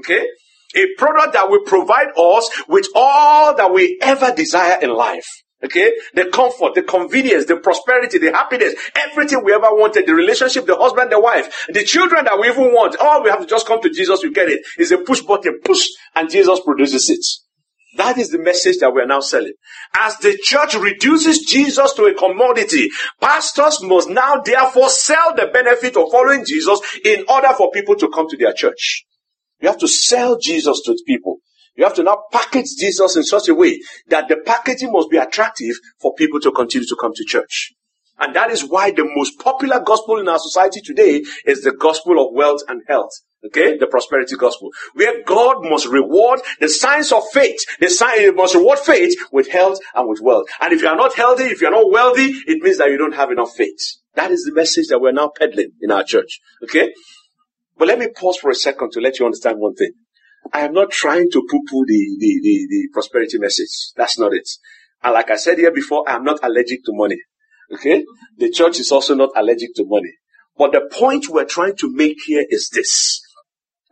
Okay? 0.00 0.26
A 0.74 0.86
product 0.96 1.34
that 1.34 1.48
will 1.48 1.62
provide 1.64 2.08
us 2.16 2.50
with 2.68 2.88
all 2.94 3.54
that 3.54 3.72
we 3.72 3.98
ever 4.02 4.32
desire 4.34 4.78
in 4.82 4.90
life. 4.90 5.26
Okay? 5.64 5.92
The 6.14 6.26
comfort, 6.26 6.74
the 6.74 6.82
convenience, 6.82 7.46
the 7.46 7.56
prosperity, 7.56 8.18
the 8.18 8.32
happiness, 8.32 8.74
everything 8.94 9.42
we 9.44 9.52
ever 9.52 9.68
wanted, 9.70 10.06
the 10.06 10.14
relationship, 10.14 10.66
the 10.66 10.76
husband, 10.76 11.10
the 11.10 11.20
wife, 11.20 11.66
the 11.68 11.84
children 11.84 12.24
that 12.24 12.38
we 12.38 12.48
even 12.48 12.72
want, 12.72 12.96
all 13.00 13.22
we 13.22 13.30
have 13.30 13.40
to 13.40 13.46
just 13.46 13.66
come 13.66 13.82
to 13.82 13.90
Jesus, 13.90 14.22
we 14.22 14.32
get 14.32 14.48
it. 14.48 14.60
It's 14.76 14.92
a 14.92 14.98
push 14.98 15.22
button, 15.22 15.60
push, 15.64 15.86
and 16.14 16.30
Jesus 16.30 16.60
produces 16.60 17.10
it. 17.10 17.24
That 17.96 18.18
is 18.18 18.30
the 18.30 18.38
message 18.38 18.78
that 18.78 18.94
we 18.94 19.00
are 19.00 19.06
now 19.06 19.20
selling. 19.20 19.54
As 19.96 20.16
the 20.18 20.38
church 20.40 20.74
reduces 20.74 21.40
Jesus 21.40 21.92
to 21.94 22.04
a 22.04 22.14
commodity, 22.14 22.90
pastors 23.20 23.82
must 23.82 24.08
now 24.08 24.40
therefore 24.44 24.90
sell 24.90 25.34
the 25.34 25.48
benefit 25.52 25.96
of 25.96 26.10
following 26.12 26.44
Jesus 26.44 26.80
in 27.04 27.24
order 27.28 27.48
for 27.56 27.70
people 27.72 27.96
to 27.96 28.08
come 28.10 28.28
to 28.28 28.36
their 28.36 28.52
church. 28.52 29.04
You 29.60 29.68
have 29.68 29.78
to 29.78 29.88
sell 29.88 30.38
Jesus 30.38 30.82
to 30.82 30.96
people. 31.06 31.38
You 31.78 31.84
have 31.84 31.94
to 31.94 32.02
now 32.02 32.24
package 32.32 32.74
Jesus 32.76 33.14
in 33.14 33.22
such 33.22 33.48
a 33.48 33.54
way 33.54 33.80
that 34.08 34.26
the 34.26 34.38
packaging 34.44 34.90
must 34.90 35.10
be 35.10 35.16
attractive 35.16 35.76
for 36.00 36.12
people 36.12 36.40
to 36.40 36.50
continue 36.50 36.88
to 36.88 36.96
come 37.00 37.12
to 37.14 37.24
church. 37.24 37.72
And 38.18 38.34
that 38.34 38.50
is 38.50 38.64
why 38.64 38.90
the 38.90 39.08
most 39.14 39.38
popular 39.38 39.78
gospel 39.78 40.18
in 40.18 40.28
our 40.28 40.40
society 40.40 40.80
today 40.80 41.22
is 41.46 41.62
the 41.62 41.70
gospel 41.70 42.18
of 42.18 42.34
wealth 42.34 42.62
and 42.66 42.82
health. 42.88 43.12
Okay, 43.46 43.78
the 43.78 43.86
prosperity 43.86 44.34
gospel, 44.34 44.70
where 44.94 45.22
God 45.22 45.58
must 45.62 45.86
reward 45.86 46.40
the 46.58 46.68
signs 46.68 47.12
of 47.12 47.22
faith. 47.32 47.60
The 47.78 47.88
sign 47.88 48.34
must 48.34 48.56
reward 48.56 48.80
faith 48.80 49.16
with 49.30 49.48
health 49.48 49.78
and 49.94 50.08
with 50.08 50.20
wealth. 50.20 50.46
And 50.60 50.72
if 50.72 50.82
you 50.82 50.88
are 50.88 50.96
not 50.96 51.14
healthy, 51.14 51.44
if 51.44 51.60
you 51.60 51.68
are 51.68 51.70
not 51.70 51.92
wealthy, 51.92 52.32
it 52.48 52.60
means 52.60 52.78
that 52.78 52.90
you 52.90 52.98
don't 52.98 53.14
have 53.14 53.30
enough 53.30 53.54
faith. 53.54 53.78
That 54.16 54.32
is 54.32 54.42
the 54.42 54.52
message 54.52 54.88
that 54.88 55.00
we're 55.00 55.12
now 55.12 55.30
peddling 55.38 55.70
in 55.80 55.92
our 55.92 56.02
church. 56.02 56.40
Okay, 56.64 56.92
but 57.76 57.86
let 57.86 58.00
me 58.00 58.08
pause 58.08 58.38
for 58.38 58.50
a 58.50 58.56
second 58.56 58.90
to 58.94 59.00
let 59.00 59.20
you 59.20 59.26
understand 59.26 59.60
one 59.60 59.76
thing. 59.76 59.92
I 60.52 60.60
am 60.60 60.72
not 60.72 60.90
trying 60.90 61.30
to 61.30 61.42
poo-poo 61.50 61.84
the, 61.86 62.16
the, 62.18 62.40
the, 62.42 62.66
the 62.68 62.88
prosperity 62.92 63.38
message. 63.38 63.92
That's 63.96 64.18
not 64.18 64.34
it. 64.34 64.48
And 65.02 65.14
like 65.14 65.30
I 65.30 65.36
said 65.36 65.58
here 65.58 65.70
before, 65.70 66.08
I'm 66.08 66.24
not 66.24 66.40
allergic 66.42 66.84
to 66.84 66.92
money. 66.92 67.18
Okay? 67.72 68.04
The 68.36 68.50
church 68.50 68.80
is 68.80 68.90
also 68.90 69.14
not 69.14 69.30
allergic 69.36 69.74
to 69.76 69.84
money. 69.86 70.12
But 70.56 70.72
the 70.72 70.88
point 70.92 71.28
we're 71.28 71.44
trying 71.44 71.76
to 71.76 71.92
make 71.92 72.16
here 72.26 72.44
is 72.48 72.68
this. 72.70 73.20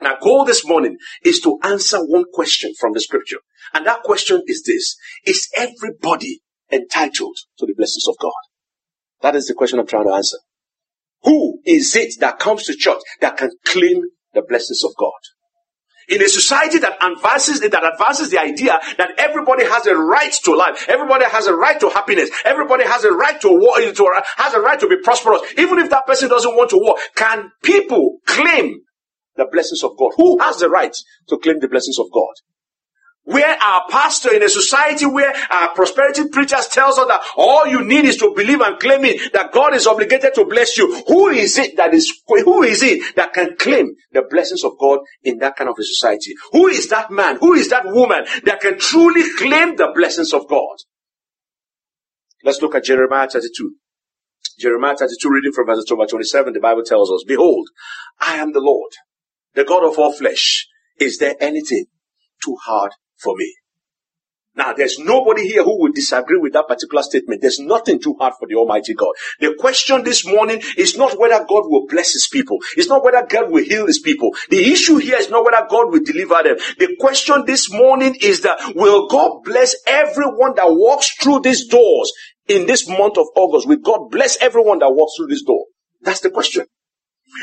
Our 0.01 0.19
goal 0.21 0.45
this 0.45 0.67
morning 0.67 0.99
is 1.25 1.41
to 1.41 1.59
answer 1.63 1.99
one 1.99 2.25
question 2.33 2.73
from 2.79 2.93
the 2.93 3.01
scripture. 3.01 3.39
And 3.73 3.87
that 3.87 4.03
question 4.03 4.43
is 4.47 4.63
this. 4.63 4.97
Is 5.25 5.49
everybody 5.57 6.41
entitled 6.71 7.37
to 7.59 7.67
the 7.67 7.75
blessings 7.75 8.07
of 8.09 8.17
God? 8.21 8.33
That 9.23 9.37
is 9.37 9.47
the 9.47 9.55
question 9.55 9.79
I'm 9.79 9.87
trying 9.87 10.07
to 10.07 10.15
answer. 10.15 10.39
Who 11.23 11.61
is 11.65 11.97
it 11.97 12.15
that 12.21 12.39
comes 12.39 12.65
to 12.65 12.75
church 12.77 13.01
that 13.21 13.37
can 13.37 13.51
claim 13.65 14.03
the 14.35 14.43
blessings 14.47 14.85
of 14.85 14.91
God? 14.99 15.13
In 16.09 16.23
a 16.23 16.29
society 16.29 16.79
that 16.79 16.97
advances, 17.03 17.61
that 17.61 17.93
advances 17.93 18.31
the 18.31 18.39
idea 18.39 18.79
that 18.97 19.11
everybody 19.19 19.65
has 19.65 19.87
a 19.87 19.97
right 19.97 20.33
to 20.45 20.55
life, 20.55 20.87
everybody 20.89 21.25
has 21.25 21.47
a 21.47 21.55
right 21.55 21.79
to 21.81 21.89
happiness, 21.91 22.31
everybody 22.45 22.85
has 22.85 23.05
a 23.05 23.13
right 23.13 23.41
to 23.41 23.49
war, 23.49 23.79
to, 23.79 24.23
has 24.37 24.55
a 24.55 24.61
right 24.61 24.79
to 24.79 24.89
be 24.89 24.97
prosperous, 25.03 25.43
even 25.59 25.79
if 25.79 25.91
that 25.91 26.07
person 26.07 26.29
doesn't 26.29 26.57
want 26.57 26.71
to 26.71 26.79
war, 26.79 26.97
can 27.17 27.51
people 27.63 28.19
claim 28.27 28.81
the 29.37 29.47
blessings 29.51 29.83
of 29.83 29.97
God? 29.99 30.13
Who 30.17 30.39
has 30.41 30.59
the 30.59 30.69
right 30.69 30.95
to 31.29 31.39
claim 31.39 31.59
the 31.61 31.69
blessings 31.69 31.99
of 31.99 32.07
God? 32.13 32.35
Where 33.27 33.57
our 33.61 33.83
pastor 33.91 34.33
in 34.33 34.43
a 34.43 34.49
society 34.49 35.05
where 35.05 35.35
our 35.51 35.75
prosperity 35.75 36.29
preachers 36.29 36.69
tells 36.69 36.97
us 36.97 37.09
that 37.09 37.21
all 37.37 37.67
you 37.67 37.85
need 37.85 38.05
is 38.05 38.17
to 38.17 38.33
believe 38.35 38.61
and 38.61 38.79
claim 38.79 39.05
it 39.05 39.33
that 39.33 39.53
God 39.53 39.75
is 39.75 39.87
obligated 39.87 40.33
to 40.35 40.45
bless 40.45 40.79
you. 40.79 41.03
Who 41.09 41.29
is 41.29 41.59
it 41.59 41.77
that 41.77 41.93
is, 41.93 42.23
who 42.29 42.63
is 42.63 42.83
it 42.85 43.17
that 43.17 43.33
can 43.33 43.57
claim 43.57 43.97
the 44.13 44.23
blessings 44.31 44.63
of 44.63 44.79
God 44.79 45.01
in 45.25 45.39
that 45.39 45.57
kind 45.57 45.69
of 45.69 45.75
a 45.79 45.83
society? 45.83 46.35
Who 46.53 46.69
is 46.69 46.89
that 46.91 47.11
man? 47.11 47.39
Who 47.41 47.55
is 47.55 47.69
that 47.71 47.85
woman 47.87 48.27
that 48.45 48.61
can 48.61 48.79
truly 48.79 49.25
claim 49.37 49.75
the 49.75 49.93
blessings 49.93 50.33
of 50.33 50.49
God? 50.49 50.77
Let's 52.45 52.63
look 52.63 52.77
at 52.77 52.85
Jeremiah 52.85 53.29
32. 53.29 53.75
Jeremiah 54.61 54.95
32 54.97 55.29
reading 55.29 55.53
from 55.53 55.67
verse 55.67 55.85
27, 55.85 56.53
the 56.53 56.61
Bible 56.61 56.85
tells 56.85 57.11
us, 57.11 57.25
Behold, 57.27 57.69
I 58.21 58.37
am 58.37 58.53
the 58.53 58.61
Lord, 58.61 58.93
the 59.55 59.65
God 59.65 59.85
of 59.85 59.99
all 59.99 60.13
flesh. 60.13 60.69
Is 61.01 61.19
there 61.19 61.35
anything 61.41 61.87
too 62.43 62.57
hard 62.65 62.93
for 63.19 63.35
me. 63.37 63.55
Now, 64.57 64.73
there's 64.73 64.99
nobody 64.99 65.47
here 65.47 65.63
who 65.63 65.83
would 65.83 65.95
disagree 65.95 66.39
with 66.39 66.55
that 66.55 66.67
particular 66.67 67.03
statement. 67.03 67.43
There's 67.43 67.59
nothing 67.59 68.01
too 68.01 68.17
hard 68.19 68.35
for 68.39 68.49
the 68.49 68.55
Almighty 68.55 68.95
God. 68.95 69.13
The 69.39 69.55
question 69.59 70.03
this 70.03 70.27
morning 70.27 70.63
is 70.79 70.97
not 70.97 71.19
whether 71.19 71.45
God 71.45 71.65
will 71.67 71.87
bless 71.87 72.15
His 72.15 72.27
people. 72.33 72.57
It's 72.75 72.89
not 72.89 73.05
whether 73.05 73.23
God 73.29 73.51
will 73.51 73.63
heal 73.63 73.87
His 73.87 73.99
people. 73.99 74.35
The 74.49 74.73
issue 74.73 74.97
here 74.97 75.19
is 75.19 75.29
not 75.29 75.45
whether 75.45 75.67
God 75.69 75.93
will 75.93 76.03
deliver 76.03 76.43
them. 76.43 76.57
The 76.79 76.97
question 76.99 77.45
this 77.47 77.71
morning 77.71 78.17
is 78.23 78.41
that 78.43 78.59
will 78.75 79.09
God 79.09 79.43
bless 79.45 79.77
everyone 79.87 80.55
that 80.57 80.69
walks 80.69 81.15
through 81.21 81.41
these 81.41 81.67
doors 81.67 82.13
in 82.49 82.67
this 82.67 82.89
month 82.89 83.19
of 83.19 83.27
August? 83.37 83.69
Will 83.69 83.77
God 83.77 84.11
bless 84.11 84.41
everyone 84.41 84.79
that 84.79 84.91
walks 84.91 85.13
through 85.19 85.27
this 85.27 85.43
door? 85.43 85.67
That's 86.01 86.21
the 86.21 86.31
question. 86.31 86.65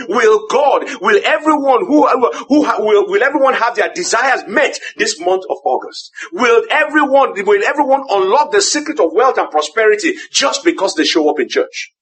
Will 0.09 0.47
God, 0.49 0.85
will 1.01 1.21
everyone 1.23 1.85
who, 1.85 2.07
who 2.47 2.61
will, 2.61 3.07
will 3.07 3.23
everyone 3.23 3.53
have 3.53 3.75
their 3.75 3.93
desires 3.93 4.43
met 4.47 4.79
this 4.97 5.19
month 5.19 5.43
of 5.49 5.57
August? 5.65 6.11
Will 6.31 6.63
everyone, 6.69 7.33
will 7.45 7.63
everyone 7.63 8.03
unlock 8.09 8.51
the 8.51 8.61
secret 8.61 8.99
of 8.99 9.11
wealth 9.13 9.37
and 9.37 9.51
prosperity 9.51 10.15
just 10.31 10.63
because 10.63 10.95
they 10.95 11.03
show 11.05 11.29
up 11.29 11.39
in 11.39 11.49
church? 11.49 11.93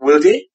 Will 0.00 0.20
they? 0.20 0.46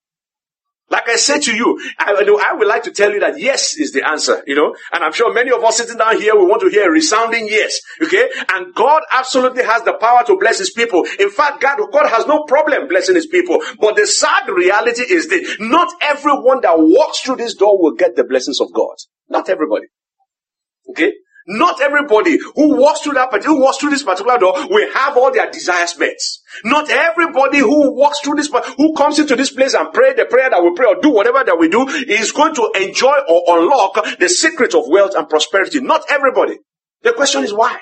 Like 0.91 1.07
I 1.07 1.15
said 1.15 1.41
to 1.43 1.55
you, 1.55 1.79
I, 1.97 2.11
I, 2.11 2.53
would 2.53 2.67
like 2.67 2.83
to 2.83 2.91
tell 2.91 3.11
you 3.13 3.21
that 3.21 3.39
yes 3.39 3.77
is 3.77 3.93
the 3.93 4.05
answer, 4.05 4.43
you 4.45 4.55
know, 4.55 4.75
and 4.91 5.03
I'm 5.03 5.13
sure 5.13 5.33
many 5.33 5.49
of 5.49 5.63
us 5.63 5.77
sitting 5.77 5.97
down 5.97 6.19
here, 6.19 6.35
we 6.35 6.45
want 6.45 6.61
to 6.63 6.69
hear 6.69 6.89
a 6.89 6.91
resounding 6.91 7.47
yes, 7.47 7.79
okay? 8.03 8.29
And 8.53 8.75
God 8.75 9.01
absolutely 9.09 9.63
has 9.63 9.83
the 9.83 9.93
power 9.93 10.25
to 10.25 10.37
bless 10.37 10.59
his 10.59 10.71
people. 10.71 11.05
In 11.17 11.31
fact, 11.31 11.61
God, 11.61 11.79
God 11.93 12.09
has 12.09 12.27
no 12.27 12.43
problem 12.43 12.89
blessing 12.89 13.15
his 13.15 13.27
people. 13.27 13.59
But 13.79 13.95
the 13.95 14.05
sad 14.05 14.49
reality 14.49 15.03
is 15.03 15.29
that 15.29 15.57
not 15.61 15.87
everyone 16.01 16.59
that 16.61 16.77
walks 16.77 17.21
through 17.21 17.37
this 17.37 17.55
door 17.55 17.81
will 17.81 17.95
get 17.95 18.17
the 18.17 18.25
blessings 18.25 18.59
of 18.59 18.73
God. 18.73 18.95
Not 19.29 19.47
everybody. 19.47 19.87
Okay? 20.89 21.13
Not 21.47 21.81
everybody 21.81 22.37
who 22.55 22.77
walks 22.77 23.01
through 23.01 23.13
that, 23.13 23.31
who 23.43 23.61
walks 23.61 23.77
through 23.77 23.91
this 23.91 24.03
particular 24.03 24.37
door 24.37 24.53
will 24.69 24.93
have 24.93 25.17
all 25.17 25.31
their 25.31 25.49
desires 25.49 25.97
met. 25.97 26.17
Not 26.63 26.89
everybody 26.89 27.59
who 27.59 27.93
walks 27.95 28.19
through 28.21 28.35
this, 28.35 28.49
who 28.77 28.93
comes 28.95 29.19
into 29.19 29.35
this 29.35 29.51
place 29.51 29.73
and 29.73 29.91
pray 29.93 30.13
the 30.13 30.25
prayer 30.25 30.49
that 30.49 30.63
we 30.63 30.73
pray 30.75 30.87
or 30.87 31.01
do 31.01 31.09
whatever 31.09 31.43
that 31.43 31.57
we 31.57 31.69
do 31.69 31.87
is 31.87 32.31
going 32.31 32.55
to 32.55 32.71
enjoy 32.81 33.15
or 33.27 33.59
unlock 33.59 34.05
the 34.19 34.29
secret 34.29 34.75
of 34.75 34.83
wealth 34.87 35.13
and 35.15 35.27
prosperity. 35.29 35.81
Not 35.81 36.03
everybody. 36.09 36.59
The 37.03 37.13
question 37.13 37.43
is 37.43 37.53
why? 37.53 37.79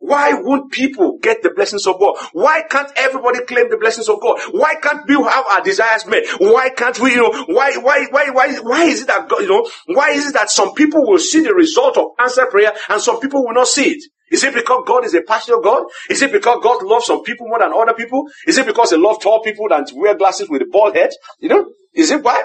Why 0.00 0.32
won't 0.34 0.70
people 0.70 1.18
get 1.20 1.42
the 1.42 1.50
blessings 1.50 1.86
of 1.86 1.98
God? 1.98 2.16
Why 2.32 2.62
can't 2.70 2.90
everybody 2.96 3.44
claim 3.44 3.68
the 3.68 3.76
blessings 3.76 4.08
of 4.08 4.20
God? 4.20 4.38
Why 4.52 4.76
can't 4.76 5.02
we 5.08 5.14
have 5.14 5.44
our 5.46 5.60
desires 5.60 6.06
met? 6.06 6.24
Why 6.38 6.70
can't 6.70 6.98
we, 7.00 7.12
you 7.12 7.16
know, 7.16 7.44
why, 7.46 7.76
why, 7.76 8.06
why, 8.10 8.30
why, 8.30 8.54
why 8.62 8.84
is 8.84 9.02
it 9.02 9.08
that 9.08 9.28
God, 9.28 9.40
you 9.40 9.48
know, 9.48 9.68
why 9.86 10.10
is 10.10 10.28
it 10.28 10.34
that 10.34 10.50
some 10.50 10.72
people 10.74 11.04
will 11.06 11.18
see 11.18 11.40
the 11.40 11.54
result 11.54 11.98
of 11.98 12.06
answered 12.18 12.50
prayer 12.50 12.72
and 12.88 13.02
some 13.02 13.18
people 13.20 13.44
will 13.44 13.54
not 13.54 13.66
see 13.66 13.90
it? 13.90 14.04
Is 14.30 14.44
it 14.44 14.54
because 14.54 14.84
God 14.86 15.04
is 15.04 15.14
a 15.14 15.22
partial 15.22 15.60
God? 15.60 15.84
Is 16.10 16.22
it 16.22 16.30
because 16.30 16.60
God 16.62 16.82
loves 16.84 17.06
some 17.06 17.22
people 17.22 17.48
more 17.48 17.58
than 17.58 17.72
other 17.72 17.94
people? 17.94 18.24
Is 18.46 18.58
it 18.58 18.66
because 18.66 18.90
He 18.90 18.96
loves 18.96 19.18
tall 19.18 19.42
people 19.42 19.68
than 19.68 19.84
wear 19.94 20.14
glasses 20.16 20.48
with 20.48 20.62
a 20.62 20.66
bald 20.70 20.94
head? 20.94 21.10
You 21.40 21.48
know, 21.48 21.66
is 21.94 22.10
it 22.10 22.22
why? 22.22 22.42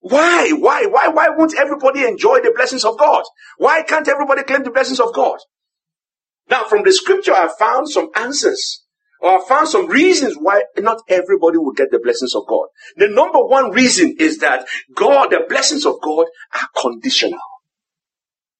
Why? 0.00 0.50
Why? 0.52 0.86
Why? 0.86 1.08
Why 1.08 1.28
won't 1.30 1.56
everybody 1.58 2.04
enjoy 2.04 2.40
the 2.40 2.52
blessings 2.54 2.84
of 2.84 2.96
God? 2.96 3.24
Why 3.58 3.82
can't 3.82 4.06
everybody 4.08 4.44
claim 4.44 4.62
the 4.62 4.70
blessings 4.70 5.00
of 5.00 5.12
God? 5.12 5.38
Now, 6.48 6.64
from 6.64 6.84
the 6.84 6.92
scripture, 6.92 7.32
I 7.34 7.48
found 7.58 7.88
some 7.88 8.10
answers. 8.14 8.82
Or 9.20 9.40
I 9.40 9.48
found 9.48 9.68
some 9.68 9.86
reasons 9.86 10.36
why 10.38 10.64
not 10.78 10.98
everybody 11.08 11.58
will 11.58 11.72
get 11.72 11.90
the 11.90 11.98
blessings 11.98 12.34
of 12.34 12.46
God. 12.46 12.66
The 12.96 13.08
number 13.08 13.38
one 13.38 13.70
reason 13.70 14.16
is 14.18 14.38
that 14.38 14.66
God, 14.94 15.30
the 15.30 15.44
blessings 15.48 15.86
of 15.86 16.00
God 16.02 16.26
are 16.54 16.68
conditional. 16.80 17.40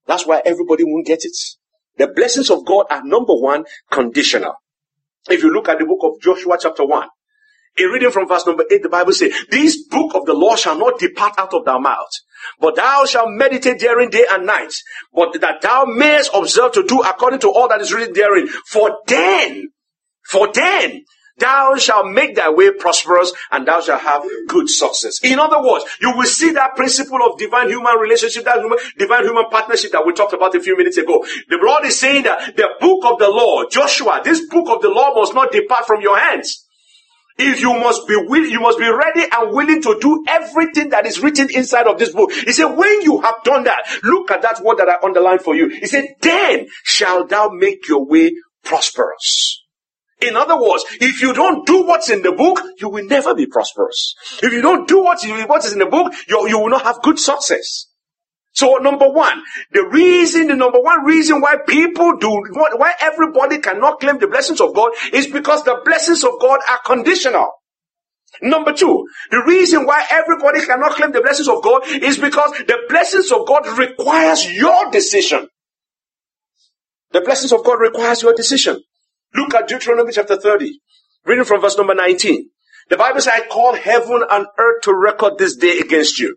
That's 0.07 0.27
why 0.27 0.43
everybody 0.45 0.85
won't 0.85 1.07
get 1.07 1.25
it. 1.25 1.37
The 1.99 2.09
blessings 2.09 2.51
of 2.51 2.65
God 2.65 2.87
are 2.91 3.03
number 3.05 3.35
one, 3.35 3.65
conditional. 3.91 4.55
If 5.29 5.43
you 5.43 5.53
look 5.53 5.69
at 5.69 5.79
the 5.79 5.87
book 5.87 6.01
of 6.03 6.21
Joshua 6.23 6.57
chapter 6.61 6.85
1, 6.85 7.09
a 7.79 7.85
reading 7.85 8.11
from 8.11 8.29
verse 8.29 8.47
number 8.47 8.65
8, 8.71 8.83
the 8.83 8.89
Bible 8.89 9.13
says, 9.13 9.33
This 9.51 9.87
book 9.89 10.15
of 10.15 10.25
the 10.25 10.33
law 10.33 10.57
shall 10.57 10.79
not 10.79 10.99
depart 10.99 11.35
out 11.39 11.53
of 11.53 11.65
thy 11.65 11.79
mouth, 11.79 12.11
but 12.61 12.77
thou 12.77 13.05
shalt 13.05 13.31
meditate 13.31 13.81
therein 13.81 14.09
day 14.11 14.25
and 14.31 14.47
night, 14.47 14.73
but 15.15 15.39
that 15.41 15.61
thou 15.63 15.85
mayest 15.85 16.31
observe 16.35 16.73
to 16.73 16.85
do 16.85 17.01
according 17.03 17.41
to 17.41 17.51
all 17.51 17.69
that 17.69 17.81
is 17.81 17.93
written 17.93 18.15
therein. 18.15 18.49
For 18.67 18.99
then, 19.07 19.69
for 20.25 20.51
then, 20.53 21.05
thou 21.39 21.77
shalt 21.77 22.07
make 22.07 22.35
thy 22.35 22.49
way 22.51 22.73
prosperous 22.73 23.33
and 23.51 23.69
thou 23.69 23.81
shalt 23.81 24.01
have 24.01 24.25
good 24.49 24.69
success. 24.71 25.21
In 25.23 25.39
other 25.39 25.63
words, 25.63 25.85
you 26.01 26.17
will 26.17 26.25
see 26.25 26.53
that 26.53 26.77
principle 26.77 27.19
of 27.23 27.39
divine 27.39 27.69
human 27.69 27.99
relationship, 27.99 28.45
that 28.45 28.59
human, 28.59 28.79
divine 28.97 29.25
human 29.25 29.45
partnership 29.51 29.93
that 29.93 30.07
we 30.07 30.13
talked 30.15 30.33
about 30.33 30.55
a 30.55 30.61
few 30.61 30.77
minutes 30.77 30.97
ago. 30.97 31.25
The 31.49 31.59
Lord 31.61 31.85
is 31.85 32.01
saying 32.01 32.25
that 32.25 32.57
the 32.57 32.69
book 32.81 33.05
of 33.05 33.19
the 33.19 33.29
law, 33.29 33.69
Joshua, 33.69 34.23
this 34.25 34.47
book 34.49 34.69
of 34.69 34.81
the 34.81 34.89
law 34.89 35.15
must 35.15 35.35
not 35.35 35.53
depart 35.53 35.87
from 35.87 36.01
your 36.01 36.19
hands. 36.19 36.66
If 37.39 37.61
you 37.61 37.75
must 37.75 38.07
be 38.09 38.17
will, 38.17 38.47
you 38.47 38.61
must 38.61 38.79
be 38.79 38.89
ready 38.89 39.25
and 39.31 39.55
willing 39.55 39.83
to 39.83 39.99
do 40.01 40.25
everything 40.29 40.91
that 40.91 41.07
is 41.07 41.21
written 41.21 41.49
inside 41.55 41.87
of 41.87 41.99
this 41.99 42.13
book. 42.13 42.33
He 42.33 42.53
said, 42.53 42.77
when 42.77 43.03
you 43.03 43.21
have 43.21 43.43
done 43.45 43.65
that, 43.65 43.83
look 44.03 44.31
at 44.31 44.43
that 44.43 44.63
word 44.63 44.79
that 44.79 44.89
I 44.89 45.05
underlined 45.05 45.43
for 45.43 45.55
you. 45.55 45.69
He 45.69 45.87
said, 45.87 46.07
then 46.23 46.69
shall 46.83 47.27
thou 47.27 47.51
make 47.51 47.89
your 47.89 48.07
way 48.07 48.33
prosperous. 48.65 49.63
In 50.23 50.35
other 50.35 50.59
words, 50.59 50.85
if 51.01 51.21
you 51.21 51.35
don't 51.35 51.67
do 51.67 51.87
what's 51.87 52.09
in 52.09 52.23
the 52.23 52.33
book, 52.33 52.63
you 52.79 52.89
will 52.89 53.05
never 53.05 53.35
be 53.35 53.47
prosperous. 53.47 54.15
If 54.43 54.53
you 54.53 54.63
don't 54.63 54.89
do 54.89 55.01
what, 55.01 55.23
what 55.47 55.65
is 55.65 55.75
in 55.75 55.79
the 55.79 55.87
book, 55.87 56.15
you, 56.27 56.49
you 56.49 56.59
will 56.59 56.71
not 56.71 56.85
have 56.85 57.03
good 57.03 57.19
success. 57.19 57.87
So 58.57 58.77
number 58.77 59.07
one, 59.07 59.43
the 59.73 59.87
reason, 59.87 60.47
the 60.47 60.57
number 60.57 60.81
one 60.81 61.05
reason 61.05 61.43
why 61.43 61.57
people 61.69 62.17
do, 62.17 62.43
why 62.53 62.95
everybody 63.03 63.59
cannot 63.59 64.01
claim 64.01 64.19
the 64.19 64.29
blessings 64.29 64.63
of 64.63 64.75
God 64.75 64.93
is 65.13 65.27
because 65.27 65.63
the 65.65 65.83
blessings 65.85 66.25
of 66.25 66.41
God 66.41 66.61
are 66.71 66.81
conditional. 66.87 67.51
Number 68.41 68.73
two, 68.73 69.07
the 69.31 69.45
reason 69.47 69.85
why 69.85 70.07
everybody 70.11 70.65
cannot 70.65 70.93
claim 70.93 71.13
the 71.13 71.21
blessings 71.21 71.49
of 71.49 71.63
God 71.63 71.87
is 71.87 72.19
because 72.19 72.53
the 72.53 72.79
blessings 72.89 73.31
of 73.31 73.47
God 73.47 73.67
requires 73.79 74.51
your 74.51 74.91
decision. 74.91 75.49
The 77.13 77.21
blessings 77.21 77.53
of 77.53 77.63
God 77.63 77.79
requires 77.79 78.23
your 78.23 78.33
decision. 78.33 78.83
Look 79.35 79.55
at 79.55 79.69
Deuteronomy 79.69 80.13
chapter 80.13 80.37
30, 80.41 80.81
reading 81.27 81.45
from 81.45 81.61
verse 81.61 81.77
number 81.77 81.95
19. 81.95 82.49
The 82.89 82.97
Bible 82.97 83.21
says, 83.21 83.35
I 83.35 83.47
call 83.49 83.75
heaven 83.75 84.23
and 84.31 84.47
earth 84.59 84.83
to 84.85 84.95
record 84.95 85.37
this 85.37 85.57
day 85.57 85.79
against 85.79 86.19
you 86.19 86.37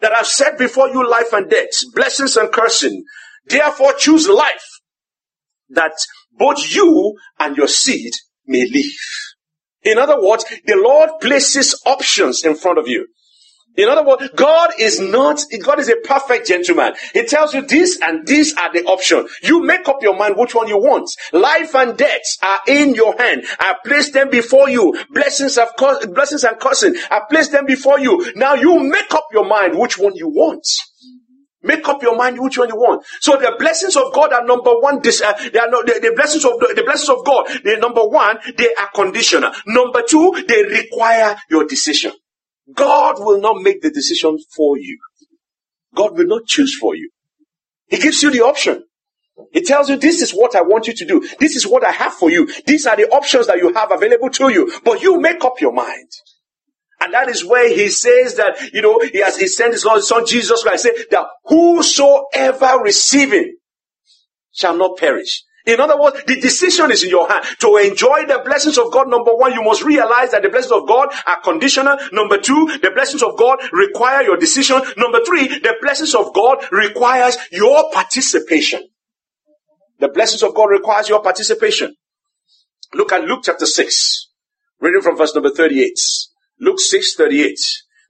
that 0.00 0.12
I've 0.12 0.26
set 0.26 0.58
before 0.58 0.88
you 0.88 1.08
life 1.08 1.32
and 1.32 1.48
death, 1.50 1.70
blessings 1.94 2.36
and 2.36 2.52
cursing. 2.52 3.04
Therefore 3.46 3.94
choose 3.94 4.28
life 4.28 4.66
that 5.70 5.92
both 6.32 6.74
you 6.74 7.16
and 7.38 7.56
your 7.56 7.68
seed 7.68 8.12
may 8.46 8.66
live. 8.68 8.92
In 9.82 9.98
other 9.98 10.20
words, 10.20 10.44
the 10.66 10.76
Lord 10.76 11.10
places 11.20 11.80
options 11.86 12.44
in 12.44 12.54
front 12.54 12.78
of 12.78 12.88
you. 12.88 13.06
In 13.76 13.88
other 13.88 14.04
words, 14.04 14.28
God 14.34 14.72
is 14.78 15.00
not, 15.00 15.40
God 15.62 15.78
is 15.78 15.88
a 15.88 15.96
perfect 15.96 16.48
gentleman. 16.48 16.94
He 17.14 17.24
tells 17.24 17.54
you 17.54 17.62
this 17.62 18.00
and 18.02 18.26
these 18.26 18.56
are 18.56 18.72
the 18.72 18.84
option. 18.84 19.26
You 19.42 19.62
make 19.62 19.88
up 19.88 20.02
your 20.02 20.16
mind 20.16 20.34
which 20.36 20.54
one 20.54 20.68
you 20.68 20.78
want. 20.78 21.10
Life 21.32 21.74
and 21.74 21.96
death 21.96 22.22
are 22.42 22.60
in 22.66 22.94
your 22.94 23.16
hand. 23.16 23.44
I 23.58 23.76
place 23.84 24.10
them 24.10 24.28
before 24.28 24.68
you. 24.68 24.98
Blessings 25.10 25.56
of 25.56 25.68
blessings 26.12 26.44
and 26.44 26.58
cursing. 26.58 26.94
I 27.10 27.20
place 27.30 27.48
them 27.48 27.64
before 27.64 28.00
you. 28.00 28.32
Now 28.34 28.54
you 28.54 28.80
make 28.80 29.14
up 29.14 29.28
your 29.32 29.46
mind 29.46 29.78
which 29.78 29.98
one 29.98 30.16
you 30.16 30.28
want. 30.28 30.66
Make 31.62 31.86
up 31.88 32.02
your 32.02 32.16
mind 32.16 32.40
which 32.40 32.58
one 32.58 32.68
you 32.68 32.76
want. 32.76 33.04
So 33.20 33.36
the 33.36 33.54
blessings 33.58 33.94
of 33.96 34.12
God 34.14 34.32
are 34.32 34.44
number 34.44 34.72
one. 34.72 35.00
This, 35.02 35.20
uh, 35.20 35.32
they 35.52 35.58
are 35.58 35.70
the, 35.70 36.00
the, 36.02 36.12
blessings 36.16 36.44
of 36.44 36.58
the, 36.58 36.72
the 36.74 36.82
blessings 36.84 37.10
of 37.10 37.24
God. 37.24 37.46
They 37.64 37.78
number 37.78 38.02
one. 38.02 38.38
They 38.56 38.74
are 38.74 38.88
conditional. 38.94 39.52
Number 39.66 40.02
two. 40.08 40.42
They 40.48 40.64
require 40.64 41.36
your 41.50 41.66
decision. 41.66 42.12
God 42.74 43.16
will 43.18 43.40
not 43.40 43.62
make 43.62 43.82
the 43.82 43.90
decision 43.90 44.38
for 44.54 44.78
you. 44.78 44.98
God 45.94 46.16
will 46.16 46.26
not 46.26 46.46
choose 46.46 46.76
for 46.76 46.94
you. 46.94 47.10
He 47.88 47.98
gives 47.98 48.22
you 48.22 48.30
the 48.30 48.42
option. 48.42 48.84
He 49.52 49.62
tells 49.62 49.88
you, 49.88 49.96
this 49.96 50.20
is 50.20 50.32
what 50.32 50.54
I 50.54 50.62
want 50.62 50.86
you 50.86 50.94
to 50.94 51.06
do. 51.06 51.26
This 51.38 51.56
is 51.56 51.66
what 51.66 51.84
I 51.84 51.90
have 51.90 52.14
for 52.14 52.30
you. 52.30 52.48
These 52.66 52.86
are 52.86 52.96
the 52.96 53.08
options 53.08 53.46
that 53.46 53.58
you 53.58 53.72
have 53.72 53.90
available 53.90 54.30
to 54.30 54.50
you. 54.50 54.72
But 54.84 55.02
you 55.02 55.20
make 55.20 55.44
up 55.44 55.60
your 55.60 55.72
mind. 55.72 56.10
And 57.00 57.14
that 57.14 57.28
is 57.28 57.44
where 57.44 57.68
he 57.68 57.88
says 57.88 58.36
that, 58.36 58.72
you 58.74 58.82
know, 58.82 59.00
he 59.00 59.20
has, 59.20 59.38
he 59.38 59.48
sent 59.48 59.72
his 59.72 59.84
Lord, 59.84 60.02
son 60.02 60.26
Jesus 60.26 60.62
Christ, 60.62 60.82
say 60.82 60.92
that 61.10 61.26
whosoever 61.44 62.82
receiving 62.82 63.56
shall 64.52 64.76
not 64.76 64.98
perish. 64.98 65.42
In 65.70 65.80
other 65.80 65.98
words, 66.00 66.22
the 66.26 66.40
decision 66.40 66.90
is 66.90 67.02
in 67.02 67.10
your 67.10 67.28
hand. 67.28 67.44
To 67.60 67.76
enjoy 67.76 68.26
the 68.26 68.42
blessings 68.44 68.78
of 68.78 68.92
God, 68.92 69.08
number 69.08 69.34
one, 69.34 69.52
you 69.52 69.62
must 69.62 69.82
realize 69.82 70.32
that 70.32 70.42
the 70.42 70.48
blessings 70.48 70.72
of 70.72 70.86
God 70.86 71.08
are 71.26 71.40
conditional. 71.40 71.96
Number 72.12 72.38
two, 72.38 72.78
the 72.82 72.90
blessings 72.94 73.22
of 73.22 73.36
God 73.38 73.60
require 73.72 74.22
your 74.22 74.36
decision. 74.36 74.82
Number 74.96 75.20
three, 75.24 75.48
the 75.48 75.76
blessings 75.80 76.14
of 76.14 76.34
God 76.34 76.64
requires 76.72 77.36
your 77.52 77.90
participation. 77.92 78.88
The 80.00 80.08
blessings 80.08 80.42
of 80.42 80.54
God 80.54 80.66
requires 80.66 81.08
your 81.08 81.22
participation. 81.22 81.94
Look 82.94 83.12
at 83.12 83.22
Luke 83.24 83.40
chapter 83.44 83.66
6, 83.66 84.28
reading 84.80 85.02
from 85.02 85.16
verse 85.16 85.34
number 85.34 85.50
38. 85.50 85.92
Luke 86.60 86.80
6, 86.80 87.14
38. 87.14 87.58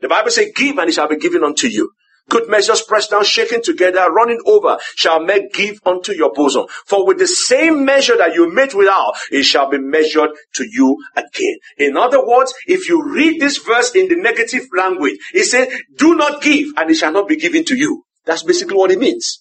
The 0.00 0.08
Bible 0.08 0.30
says, 0.30 0.50
give 0.56 0.78
and 0.78 0.88
it 0.88 0.92
shall 0.92 1.08
be 1.08 1.18
given 1.18 1.44
unto 1.44 1.66
you. 1.66 1.92
Good 2.30 2.48
measures 2.48 2.80
pressed 2.82 3.10
down, 3.10 3.24
shaken 3.24 3.60
together, 3.60 4.06
running 4.10 4.40
over, 4.46 4.78
shall 4.94 5.20
make 5.20 5.52
give 5.52 5.80
unto 5.84 6.12
your 6.12 6.32
bosom. 6.32 6.66
For 6.86 7.04
with 7.04 7.18
the 7.18 7.26
same 7.26 7.84
measure 7.84 8.16
that 8.16 8.34
you 8.34 8.52
made 8.52 8.72
without, 8.72 9.14
it 9.32 9.42
shall 9.42 9.68
be 9.68 9.78
measured 9.78 10.30
to 10.54 10.64
you 10.64 10.96
again. 11.16 11.56
In 11.76 11.96
other 11.96 12.24
words, 12.24 12.54
if 12.66 12.88
you 12.88 13.02
read 13.02 13.40
this 13.40 13.58
verse 13.58 13.96
in 13.96 14.08
the 14.08 14.14
negative 14.16 14.62
language, 14.74 15.18
it 15.34 15.44
says, 15.44 15.68
do 15.96 16.14
not 16.14 16.40
give 16.40 16.68
and 16.76 16.88
it 16.88 16.94
shall 16.94 17.12
not 17.12 17.26
be 17.26 17.36
given 17.36 17.64
to 17.64 17.76
you. 17.76 18.04
That's 18.24 18.44
basically 18.44 18.76
what 18.76 18.92
it 18.92 19.00
means. 19.00 19.40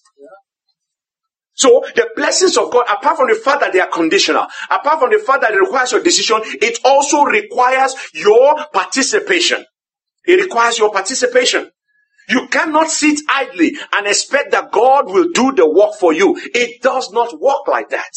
So 1.54 1.84
the 1.94 2.08
blessings 2.16 2.56
of 2.56 2.72
God, 2.72 2.86
apart 2.90 3.18
from 3.18 3.28
the 3.28 3.34
fact 3.34 3.60
that 3.60 3.72
they 3.72 3.80
are 3.80 3.88
conditional, 3.88 4.46
apart 4.68 4.98
from 4.98 5.10
the 5.10 5.18
fact 5.18 5.42
that 5.42 5.52
it 5.52 5.60
requires 5.60 5.92
your 5.92 6.02
decision, 6.02 6.40
it 6.42 6.80
also 6.84 7.22
requires 7.22 7.94
your 8.14 8.66
participation. 8.72 9.64
It 10.24 10.40
requires 10.42 10.78
your 10.78 10.90
participation. 10.90 11.70
You 12.30 12.46
cannot 12.48 12.88
sit 12.90 13.20
idly 13.28 13.76
and 13.92 14.06
expect 14.06 14.52
that 14.52 14.70
God 14.72 15.06
will 15.06 15.30
do 15.34 15.52
the 15.52 15.68
work 15.68 15.94
for 15.98 16.12
you. 16.12 16.40
It 16.54 16.80
does 16.80 17.12
not 17.12 17.40
work 17.40 17.66
like 17.66 17.90
that. 17.90 18.14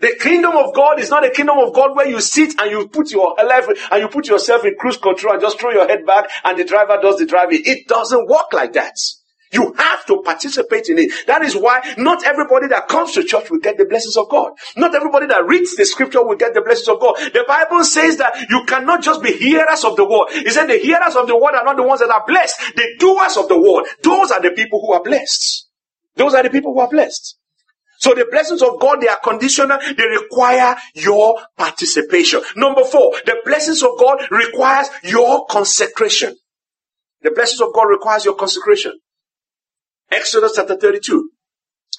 The 0.00 0.16
kingdom 0.20 0.56
of 0.56 0.74
God 0.74 0.98
is 0.98 1.10
not 1.10 1.24
a 1.24 1.30
kingdom 1.30 1.58
of 1.58 1.72
God 1.72 1.94
where 1.94 2.08
you 2.08 2.20
sit 2.20 2.60
and 2.60 2.70
you 2.72 2.88
put 2.88 3.12
your 3.12 3.36
life 3.36 3.68
and 3.92 4.02
you 4.02 4.08
put 4.08 4.26
yourself 4.26 4.64
in 4.64 4.74
cruise 4.78 4.96
control 4.96 5.34
and 5.34 5.40
just 5.40 5.60
throw 5.60 5.70
your 5.70 5.86
head 5.86 6.04
back 6.04 6.28
and 6.42 6.58
the 6.58 6.64
driver 6.64 6.98
does 7.00 7.18
the 7.18 7.26
driving. 7.26 7.62
It 7.64 7.86
doesn't 7.86 8.28
work 8.28 8.52
like 8.52 8.72
that. 8.72 8.96
You 9.52 9.74
have 9.78 10.06
to 10.06 10.22
participate 10.22 10.88
in 10.88 10.98
it. 10.98 11.12
That 11.26 11.42
is 11.42 11.56
why 11.56 11.94
not 11.98 12.24
everybody 12.24 12.68
that 12.68 12.88
comes 12.88 13.12
to 13.12 13.24
church 13.24 13.50
will 13.50 13.60
get 13.60 13.78
the 13.78 13.84
blessings 13.84 14.16
of 14.16 14.28
God. 14.30 14.52
Not 14.76 14.94
everybody 14.94 15.26
that 15.26 15.46
reads 15.46 15.76
the 15.76 15.84
scripture 15.84 16.24
will 16.24 16.36
get 16.36 16.54
the 16.54 16.62
blessings 16.62 16.88
of 16.88 17.00
God. 17.00 17.16
The 17.18 17.44
Bible 17.46 17.84
says 17.84 18.16
that 18.18 18.48
you 18.50 18.64
cannot 18.66 19.02
just 19.02 19.22
be 19.22 19.32
hearers 19.32 19.84
of 19.84 19.96
the 19.96 20.04
word. 20.04 20.28
It 20.30 20.52
said 20.52 20.66
the 20.66 20.78
hearers 20.78 21.16
of 21.16 21.26
the 21.26 21.36
word 21.36 21.54
are 21.54 21.64
not 21.64 21.76
the 21.76 21.84
ones 21.84 22.00
that 22.00 22.10
are 22.10 22.24
blessed. 22.26 22.58
The 22.76 22.88
doers 22.98 23.36
of 23.36 23.48
the 23.48 23.60
word. 23.60 23.86
Those 24.02 24.30
are 24.30 24.42
the 24.42 24.52
people 24.52 24.80
who 24.80 24.92
are 24.94 25.02
blessed. 25.02 25.68
Those 26.16 26.34
are 26.34 26.42
the 26.42 26.50
people 26.50 26.74
who 26.74 26.80
are 26.80 26.90
blessed. 26.90 27.36
So 27.98 28.14
the 28.14 28.26
blessings 28.30 28.62
of 28.62 28.80
God, 28.80 29.00
they 29.00 29.08
are 29.08 29.20
conditional. 29.22 29.78
They 29.96 30.06
require 30.08 30.76
your 30.94 31.40
participation. 31.56 32.42
Number 32.56 32.84
four, 32.84 33.12
the 33.26 33.36
blessings 33.44 33.82
of 33.82 33.90
God 33.98 34.18
requires 34.30 34.88
your 35.04 35.46
consecration. 35.46 36.36
The 37.22 37.32
blessings 37.32 37.60
of 37.60 37.74
God 37.74 37.84
requires 37.84 38.24
your 38.24 38.34
consecration. 38.36 38.98
Exodus 40.12 40.52
chapter 40.56 40.76
32. 40.76 41.30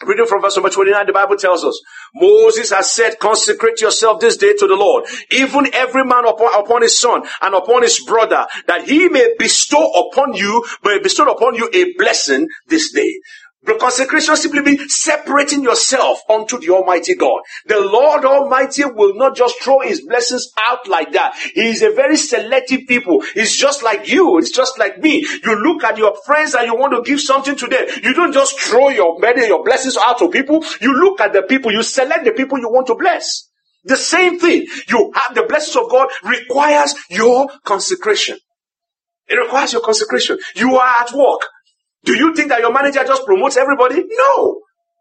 Reading 0.06 0.26
from 0.26 0.42
verse 0.42 0.56
number 0.58 0.70
29, 0.70 1.08
the 1.08 1.14
Bible 1.14 1.38
tells 1.38 1.64
us, 1.64 1.82
Moses 2.16 2.72
has 2.72 2.92
said, 2.92 3.20
consecrate 3.20 3.82
yourself 3.82 4.20
this 4.20 4.38
day 4.38 4.54
to 4.54 4.68
the 4.68 4.76
Lord, 4.76 5.06
even 5.32 5.68
every 5.74 6.04
man 6.06 6.28
upon, 6.28 6.50
upon 6.60 6.82
his 6.84 7.00
son 7.00 7.24
and 7.42 7.56
upon 7.56 7.84
his 7.84 8.04
brother, 8.06 8.46
that 8.68 8.88
he 8.90 9.10
may 9.10 9.36
bestow 9.40 9.92
upon 9.92 10.34
you, 10.34 10.66
may 10.84 11.00
bestow 11.00 11.26
upon 11.32 11.56
you 11.56 11.70
a 11.74 11.94
blessing 11.98 12.48
this 12.68 12.92
day. 12.92 13.20
The 13.66 13.76
consecration 13.76 14.36
simply 14.36 14.62
means 14.62 14.94
separating 14.96 15.64
yourself 15.64 16.20
unto 16.30 16.60
the 16.60 16.72
Almighty 16.72 17.16
God. 17.16 17.42
The 17.66 17.80
Lord 17.80 18.26
Almighty 18.26 18.84
will 18.86 19.16
not 19.16 19.38
just 19.38 19.62
throw 19.62 19.80
His 19.80 20.02
blessings 20.02 20.50
out 20.60 20.88
like 20.88 21.14
that. 21.14 21.36
He 21.54 21.70
is 21.70 21.82
a 21.82 21.92
very 21.92 22.18
selective 22.18 22.82
people. 22.88 23.22
He's 23.34 23.56
just 23.56 23.82
like 23.82 24.10
you. 24.12 24.38
It's 24.38 24.52
just 24.52 24.78
like 24.80 24.98
me. 25.00 25.26
You 25.44 25.56
look 25.64 25.84
at 25.84 25.98
your 25.98 26.16
friends 26.26 26.56
and 26.56 26.68
you 26.68 26.76
want 26.76 26.94
to 26.94 27.10
give 27.10 27.22
something 27.22 27.56
to 27.56 27.68
them. 27.68 27.86
You 28.04 28.14
don't 28.14 28.34
just 28.34 28.60
throw 28.60 28.90
your 28.90 29.20
money, 29.20 29.48
your 29.48 29.64
blessings 29.64 29.98
out 29.98 30.20
to 30.20 30.30
people. 30.30 30.64
You 30.82 30.94
look 31.00 31.22
at 31.22 31.34
the 31.34 31.44
people. 31.44 31.72
You 31.72 31.84
select 31.84 32.26
the 32.26 32.34
people 32.34 32.60
you 32.60 32.70
want 32.70 32.88
to 32.88 32.96
bless. 32.96 33.50
The 33.86 33.98
same 33.98 34.40
thing. 34.40 34.68
You 34.90 35.12
have 35.16 35.36
the 35.36 35.44
blessings 35.44 35.76
of 35.78 35.90
God 35.90 36.10
requires 36.24 36.96
your 37.10 37.50
consecration. 37.64 38.38
It 39.28 39.36
requires 39.36 39.74
your 39.74 39.82
consecration. 39.82 40.38
You 40.56 40.76
are 40.78 41.02
at 41.02 41.14
work. 41.14 41.42
Do 42.04 42.14
you 42.16 42.36
think 42.36 42.50
that 42.50 42.60
your 42.60 42.74
manager 42.74 43.04
just 43.04 43.26
promotes 43.26 43.58
everybody? 43.58 44.04
No. 44.10 44.60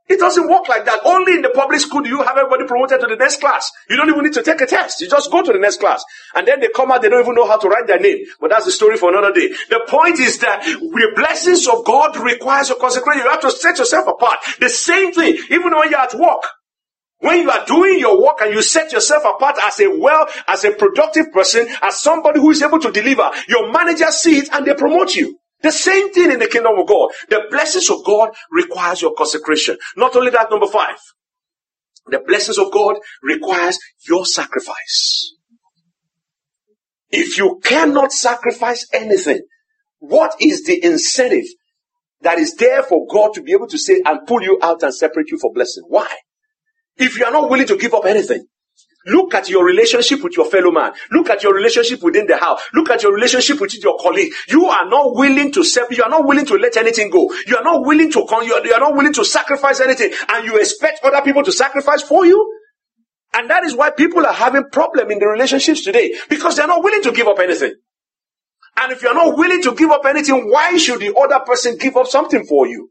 It 0.09 0.19
doesn't 0.19 0.49
work 0.49 0.69
like 0.69 0.85
that. 0.85 1.01
Only 1.05 1.35
in 1.35 1.43
the 1.43 1.51
public 1.51 1.81
school 1.81 2.03
do 2.03 2.09
you 2.09 2.23
have 2.23 2.37
everybody 2.37 2.67
promoted 2.67 3.01
to 3.01 3.07
the 3.07 3.17
next 3.17 3.41
class. 3.41 3.71
You 3.89 3.97
don't 3.97 4.09
even 4.09 4.25
need 4.25 4.35
to 4.35 4.43
take 4.43 4.61
a 4.61 4.67
test. 4.67 5.01
You 5.01 5.09
just 5.09 5.31
go 5.31 5.43
to 5.43 5.53
the 5.53 5.59
next 5.59 5.81
class. 5.81 6.05
And 6.35 6.47
then 6.47 6.61
they 6.61 6.69
come 6.75 6.91
out, 6.91 7.03
they 7.03 7.09
don't 7.09 7.23
even 7.23 7.35
know 7.35 7.47
how 7.47 7.57
to 7.57 7.69
write 7.69 7.87
their 7.87 8.01
name. 8.01 8.19
But 8.41 8.51
that's 8.51 8.67
the 8.67 8.73
story 8.73 8.97
for 8.97 9.11
another 9.11 9.33
day. 9.33 9.49
The 9.71 9.85
point 9.89 10.19
is 10.19 10.39
that 10.41 10.65
the 10.65 11.13
blessings 11.15 11.67
of 11.69 11.85
God 11.85 12.17
requires 12.17 12.71
a 12.71 12.75
consecration. 12.75 13.23
You 13.25 13.31
have 13.31 13.41
to 13.41 13.51
set 13.51 13.79
yourself 13.79 14.09
apart. 14.09 14.39
The 14.61 14.69
same 14.69 15.13
thing, 15.13 15.39
even 15.51 15.71
when 15.73 15.91
you're 15.91 16.01
at 16.01 16.15
work. 16.15 16.43
When 17.21 17.41
you 17.41 17.51
are 17.51 17.65
doing 17.65 18.01
your 18.01 18.21
work 18.21 18.41
and 18.41 18.53
you 18.53 18.63
set 18.63 18.93
yourself 18.93 19.23
apart 19.25 19.57
as 19.65 19.79
a 19.79 19.87
well, 19.97 20.27
as 20.49 20.65
a 20.65 20.73
productive 20.73 21.33
person, 21.33 21.69
as 21.81 21.99
somebody 22.01 22.41
who 22.41 22.51
is 22.51 22.61
able 22.63 22.81
to 22.81 22.91
deliver, 22.91 23.31
your 23.49 23.71
manager 23.71 24.11
sees 24.11 24.49
it 24.49 24.53
and 24.53 24.67
they 24.67 24.75
promote 24.75 25.15
you. 25.15 25.39
The 25.63 25.73
same 25.73 26.13
thing 26.13 26.33
in 26.33 26.39
the 26.39 26.49
kingdom 26.49 26.79
of 26.79 26.87
God. 26.87 27.11
The 27.29 27.47
blessings 27.51 27.91
of 27.91 28.05
God 28.05 28.31
requires 28.51 29.03
your 29.03 29.15
consecration. 29.15 29.79
Not 29.97 30.17
only 30.17 30.31
that, 30.31 30.51
number 30.51 30.67
five, 30.67 30.97
the 32.07 32.21
blessings 32.21 32.59
of 32.59 32.73
God 32.73 32.97
requires 33.23 33.79
your 34.09 34.27
sacrifice. 34.27 35.35
If 37.11 37.39
you 37.39 37.61
cannot 37.63 38.13
sacrifice 38.13 38.87
anything, 38.93 39.43
what 39.99 40.35
is 40.41 40.65
the 40.65 40.85
incentive 40.85 41.45
that 42.23 42.39
is 42.39 42.55
there 42.57 42.83
for 42.83 43.07
God 43.07 43.35
to 43.35 43.43
be 43.43 43.53
able 43.53 43.69
to 43.69 43.79
say 43.79 44.03
and 44.05 44.27
pull 44.27 44.43
you 44.43 44.59
out 44.63 44.83
and 44.83 44.95
separate 44.95 45.31
you 45.31 45.39
for 45.39 45.53
blessing? 45.53 45.85
Why? 45.89 46.09
If 46.97 47.19
you 47.19 47.25
are 47.25 47.33
not 47.33 47.51
willing 47.51 47.67
to 47.69 47.77
give 47.77 47.95
up 47.95 48.07
anything, 48.07 48.47
Look 49.07 49.35
at 49.35 49.49
your 49.49 49.65
relationship 49.65 50.23
with 50.23 50.37
your 50.37 50.47
fellow 50.47 50.71
man. 50.71 50.93
Look 51.11 51.31
at 51.31 51.43
your 51.43 51.55
relationship 51.55 52.03
within 52.03 52.27
the 52.27 52.37
house. 52.37 52.61
Look 52.75 52.91
at 52.91 53.03
your 53.03 53.15
relationship 53.15 53.61
with 53.61 53.75
your 53.83 53.99
colleague. 53.99 54.33
You 54.49 54.67
are 54.67 54.89
not 54.89 55.17
willing 55.17 55.53
to 55.53 55.65
separate. 55.65 55.99
You 55.99 56.05
are 56.05 56.11
not 56.11 56.27
willing 56.27 56.47
to 56.47 56.55
let 56.55 56.77
anything 56.77 57.11
go. 57.11 57.33
You 57.47 57.57
are 57.57 57.65
not 57.65 57.85
willing 57.87 58.11
to 58.13 58.27
con- 58.29 58.47
you 58.47 58.55
are, 58.55 58.65
you 58.67 58.75
are 58.75 58.81
not 58.81 58.95
willing 58.97 59.15
to 59.15 59.25
sacrifice 59.25 59.81
anything, 59.81 60.13
and 60.29 60.45
you 60.47 60.59
expect 60.59 61.01
other 61.05 61.23
people 61.23 61.43
to 61.45 61.53
sacrifice 61.53 62.03
for 62.03 62.27
you. 62.27 62.59
And 63.35 63.51
that 63.51 63.65
is 63.65 63.75
why 63.77 63.91
people 63.91 64.27
are 64.27 64.33
having 64.33 64.65
problem 64.73 65.11
in 65.11 65.19
the 65.19 65.27
relationships 65.27 65.85
today 65.85 66.15
because 66.29 66.57
they 66.57 66.63
are 66.63 66.69
not 66.69 66.85
willing 66.85 67.03
to 67.03 67.13
give 67.13 67.29
up 67.29 67.39
anything. 67.41 67.75
And 68.81 68.93
if 68.93 69.03
you 69.03 69.09
are 69.09 69.15
not 69.15 69.37
willing 69.39 69.63
to 69.63 69.75
give 69.75 69.91
up 69.91 70.05
anything, 70.07 70.51
why 70.51 70.77
should 70.79 71.01
the 71.01 71.15
other 71.17 71.41
person 71.45 71.77
give 71.79 71.97
up 71.97 72.07
something 72.09 72.45
for 72.47 72.67
you? 72.67 72.91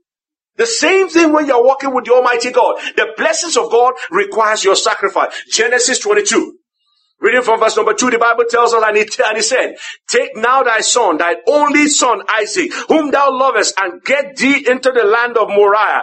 The 0.57 0.67
same 0.67 1.09
thing 1.09 1.33
when 1.33 1.47
you're 1.47 1.63
walking 1.63 1.93
with 1.93 2.05
the 2.05 2.13
Almighty 2.13 2.51
God. 2.51 2.77
The 2.97 3.13
blessings 3.17 3.57
of 3.57 3.71
God 3.71 3.93
requires 4.11 4.63
your 4.63 4.75
sacrifice. 4.75 5.33
Genesis 5.51 5.99
22. 5.99 6.59
Reading 7.21 7.43
from 7.43 7.59
verse 7.59 7.77
number 7.77 7.93
two, 7.93 8.09
the 8.09 8.17
Bible 8.17 8.45
tells 8.49 8.73
us, 8.73 8.83
and 8.83 8.97
he, 8.97 9.03
and 9.27 9.37
he 9.37 9.43
said, 9.43 9.75
Take 10.09 10.35
now 10.35 10.63
thy 10.63 10.81
son, 10.81 11.17
thy 11.17 11.35
only 11.47 11.87
son 11.87 12.23
Isaac, 12.27 12.73
whom 12.87 13.11
thou 13.11 13.31
lovest, 13.31 13.75
and 13.79 14.03
get 14.03 14.37
thee 14.37 14.65
into 14.67 14.91
the 14.91 15.03
land 15.03 15.37
of 15.37 15.49
Moriah, 15.49 16.01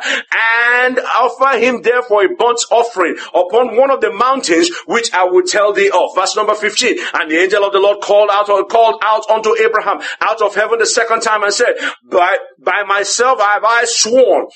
and 0.80 0.98
offer 1.00 1.58
him 1.58 1.82
therefore 1.82 2.24
a 2.24 2.28
burnt 2.36 2.60
offering 2.70 3.16
upon 3.34 3.76
one 3.76 3.90
of 3.90 4.00
the 4.00 4.12
mountains 4.12 4.70
which 4.86 5.12
I 5.12 5.24
will 5.24 5.42
tell 5.42 5.72
thee 5.72 5.90
of. 5.90 6.14
Verse 6.14 6.36
number 6.36 6.54
15. 6.54 6.98
And 7.14 7.30
the 7.30 7.38
angel 7.38 7.64
of 7.64 7.72
the 7.72 7.80
Lord 7.80 8.00
called 8.00 8.30
out, 8.32 8.46
called 8.68 9.02
out 9.02 9.28
unto 9.28 9.56
Abraham 9.56 10.00
out 10.20 10.40
of 10.40 10.54
heaven 10.54 10.78
the 10.78 10.86
second 10.86 11.22
time 11.22 11.42
and 11.42 11.52
said, 11.52 11.74
By, 12.08 12.38
by 12.62 12.84
myself 12.86 13.40
have 13.40 13.64
I 13.64 13.84
sworn 13.86 14.46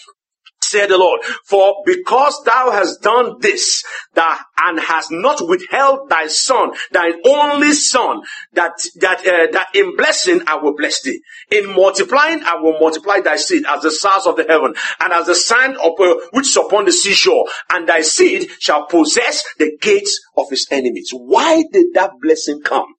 said 0.72 0.90
the 0.90 0.98
Lord, 0.98 1.20
for 1.44 1.82
because 1.85 2.42
thou 2.44 2.70
hast 2.70 3.02
done 3.02 3.37
this, 3.40 3.85
that 4.14 4.42
and 4.64 4.80
hast 4.80 5.11
not 5.11 5.46
withheld 5.46 6.08
thy 6.08 6.26
son, 6.26 6.72
thine 6.92 7.14
only 7.26 7.72
son, 7.72 8.22
that 8.54 8.72
that 8.96 9.20
uh, 9.20 9.52
that 9.52 9.68
in 9.74 9.96
blessing 9.96 10.40
I 10.46 10.56
will 10.56 10.74
bless 10.76 11.02
thee, 11.02 11.20
in 11.50 11.74
multiplying 11.74 12.42
I 12.42 12.56
will 12.56 12.78
multiply 12.80 13.20
thy 13.20 13.37
seed 13.37 13.64
as 13.66 13.82
the 13.82 13.90
stars 13.90 14.26
of 14.26 14.37
the 14.37 14.44
heaven, 14.48 14.74
and 15.00 15.12
as 15.12 15.26
the 15.26 15.35
sand 15.35 15.76
of, 15.76 15.92
uh, 16.00 16.16
which 16.32 16.48
is 16.48 16.56
upon 16.56 16.87
the 16.87 16.92
seashore, 16.92 17.46
and 17.70 17.88
thy 17.88 18.00
seed 18.00 18.50
shall 18.58 18.87
possess 18.87 19.44
the 19.58 19.76
gates 19.80 20.20
of 20.37 20.48
his 20.50 20.66
enemies. 20.70 21.11
Why 21.12 21.64
did 21.70 21.94
that 21.94 22.12
blessing 22.20 22.62
come? 22.62 22.94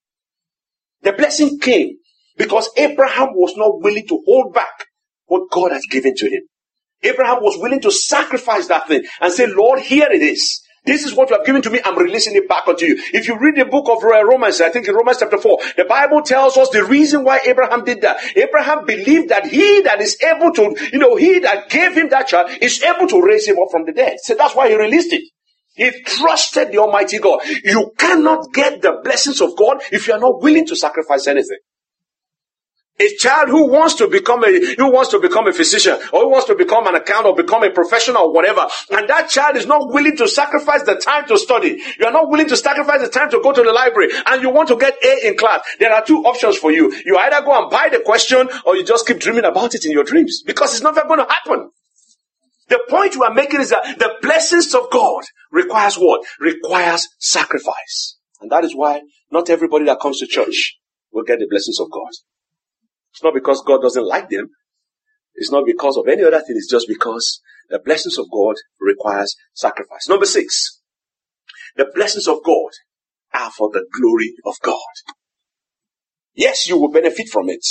The 1.02 1.14
blessing 1.14 1.60
came 1.60 1.98
Because 2.38 2.70
Abraham 2.78 3.30
was 3.34 3.56
not 3.58 3.82
willing 3.82 4.08
to 4.08 4.24
hold 4.26 4.54
back 4.54 4.88
what 5.26 5.50
God 5.52 5.72
has 5.72 5.84
given 5.90 6.16
to 6.16 6.26
him. 6.26 6.44
Abraham 7.04 7.42
was 7.42 7.58
willing 7.58 7.82
to 7.82 7.92
sacrifice 7.92 8.68
that 8.68 8.88
thing 8.88 9.04
and 9.22 9.34
say, 9.34 9.48
Lord, 9.48 9.80
here 9.80 10.08
it 10.12 10.22
is. 10.22 10.62
This 10.86 11.06
is 11.06 11.16
what 11.16 11.30
you 11.30 11.38
have 11.38 11.46
given 11.46 11.62
to 11.62 11.70
me. 11.70 11.80
I'm 11.84 11.98
releasing 11.98 12.36
it 12.36 12.50
back 12.50 12.68
unto 12.68 12.86
you. 12.86 13.02
If 13.14 13.28
you 13.28 13.40
read 13.40 13.56
the 13.56 13.66
book 13.66 13.88
of 13.90 14.04
uh, 14.04 14.24
Romans, 14.26 14.60
I 14.60 14.70
think 14.70 14.88
in 14.88 14.96
Romans 14.96 15.18
chapter 15.20 15.38
4, 15.38 15.58
the 15.78 15.86
Bible 15.86 16.22
tells 16.22 16.58
us 16.58 16.70
the 16.70 16.84
reason 16.84 17.24
why 17.24 17.40
Abraham 17.46 17.86
did 17.86 18.02
that. 18.02 18.18
Abraham 18.36 18.86
believed 18.86 19.30
that 19.30 19.46
he 19.48 19.82
that 19.82 20.02
is 20.02 20.22
able 20.22 20.52
to, 20.52 20.76
you 20.92 21.00
know, 21.00 21.16
he 21.16 21.40
that 21.40 21.70
gave 21.70 21.96
him 21.96 22.10
that 22.10 22.28
child 22.28 22.50
is 22.62 22.84
able 22.84 23.08
to 23.08 23.22
raise 23.22 23.48
him 23.48 23.56
up 23.60 23.70
from 23.72 23.86
the 23.86 23.94
dead. 23.94 24.18
So 24.22 24.36
that's 24.36 24.56
why 24.56 24.70
he 24.70 24.76
released 24.76 25.14
it. 25.14 25.24
He 25.76 25.90
trusted 26.04 26.72
the 26.72 26.80
Almighty 26.80 27.18
God. 27.18 27.42
You 27.64 27.94
cannot 27.98 28.54
get 28.54 28.82
the 28.82 29.00
blessings 29.04 29.42
of 29.42 29.56
God 29.58 29.82
if 29.92 30.08
you 30.08 30.14
are 30.14 30.20
not 30.20 30.42
willing 30.42 30.68
to 30.68 30.76
sacrifice 30.76 31.28
anything. 31.28 31.58
A 33.00 33.16
child 33.18 33.50
who 33.50 33.68
wants 33.68 33.96
to 33.96 34.08
become 34.08 34.44
a 34.44 34.76
who 34.78 34.92
wants 34.92 35.10
to 35.12 35.20
become 35.20 35.48
a 35.48 35.54
physician 35.54 35.96
or 36.14 36.22
who 36.22 36.30
wants 36.30 36.46
to 36.48 36.56
become 36.56 36.86
an 36.86 36.96
accountant 36.96 37.26
or 37.34 37.36
become 37.36 37.64
a 37.64 37.72
professional 37.72 38.24
or 38.28 38.34
whatever, 38.34 38.68
and 38.92 39.10
that 39.10 39.30
child 39.30 39.58
is 39.58 39.66
not 39.66 39.92
willing 39.92 40.16
to 40.18 40.28
sacrifice 40.28 40.84
the 40.84 40.96
time 40.96 41.28
to 41.28 41.38
study. 41.38 41.82
You 42.00 42.06
are 42.06 42.12
not 42.12 42.30
willing 42.30 42.48
to 42.50 42.58
sacrifice 42.58 43.02
the 43.02 43.10
time 43.10 43.32
to 43.32 43.42
go 43.42 43.52
to 43.52 43.64
the 43.64 43.74
library, 43.74 44.12
and 44.28 44.44
you 44.44 44.52
want 44.52 44.68
to 44.70 44.78
get 44.78 44.96
A 45.04 45.28
in 45.28 45.38
class. 45.38 45.62
There 45.80 45.92
are 45.92 46.06
two 46.06 46.24
options 46.24 46.58
for 46.58 46.72
you. 46.72 46.94
You 47.06 47.18
either 47.18 47.44
go 47.44 47.60
and 47.62 47.72
buy 47.72 47.90
the 47.90 48.00
question, 48.00 48.48
or 48.66 48.76
you 48.76 48.86
just 48.86 49.08
keep 49.08 49.20
dreaming 49.20 49.46
about 49.46 49.74
it 49.74 49.86
in 49.86 49.92
your 49.92 50.04
dreams 50.04 50.44
because 50.46 50.74
it's 50.74 50.84
never 50.84 51.02
going 51.08 51.20
to 51.20 51.28
happen. 51.28 51.72
The 52.70 52.80
point 52.90 53.16
we 53.16 53.26
are 53.26 53.34
making 53.34 53.62
is 53.62 53.72
that 53.72 54.00
the 54.00 54.16
blessings 54.22 54.74
of 54.76 54.90
God 54.92 55.24
requires 55.52 55.96
what? 55.96 56.26
Requires 56.40 57.08
sacrifice. 57.20 58.18
And 58.42 58.52
that 58.52 58.64
is 58.64 58.76
why 58.76 59.02
not 59.32 59.50
everybody 59.50 59.86
that 59.86 60.00
comes 60.00 60.20
to 60.20 60.28
church 60.28 60.78
will 61.12 61.24
get 61.24 61.40
the 61.40 61.48
blessings 61.50 61.80
of 61.80 61.92
God. 61.92 62.12
It's 63.14 63.24
not 63.24 63.34
because 63.34 63.64
God 63.66 63.82
doesn't 63.82 64.08
like 64.08 64.30
them. 64.30 64.50
It's 65.36 65.52
not 65.52 65.66
because 65.66 65.98
of 65.98 66.08
any 66.08 66.24
other 66.24 66.40
thing. 66.40 66.56
It's 66.58 66.70
just 66.70 66.88
because 66.88 67.42
the 67.70 67.80
blessings 67.80 68.18
of 68.18 68.26
God 68.32 68.56
requires 68.80 69.36
sacrifice. 69.54 70.10
Number 70.10 70.26
six, 70.26 70.82
the 71.76 71.88
blessings 71.96 72.28
of 72.28 72.44
God 72.44 72.72
are 73.34 73.52
for 73.52 73.70
the 73.72 73.86
glory 74.00 74.34
of 74.46 74.56
God. 74.62 74.80
Yes, 76.36 76.68
you 76.68 76.78
will 76.80 76.92
benefit 76.92 77.30
from 77.30 77.50
it. 77.50 77.66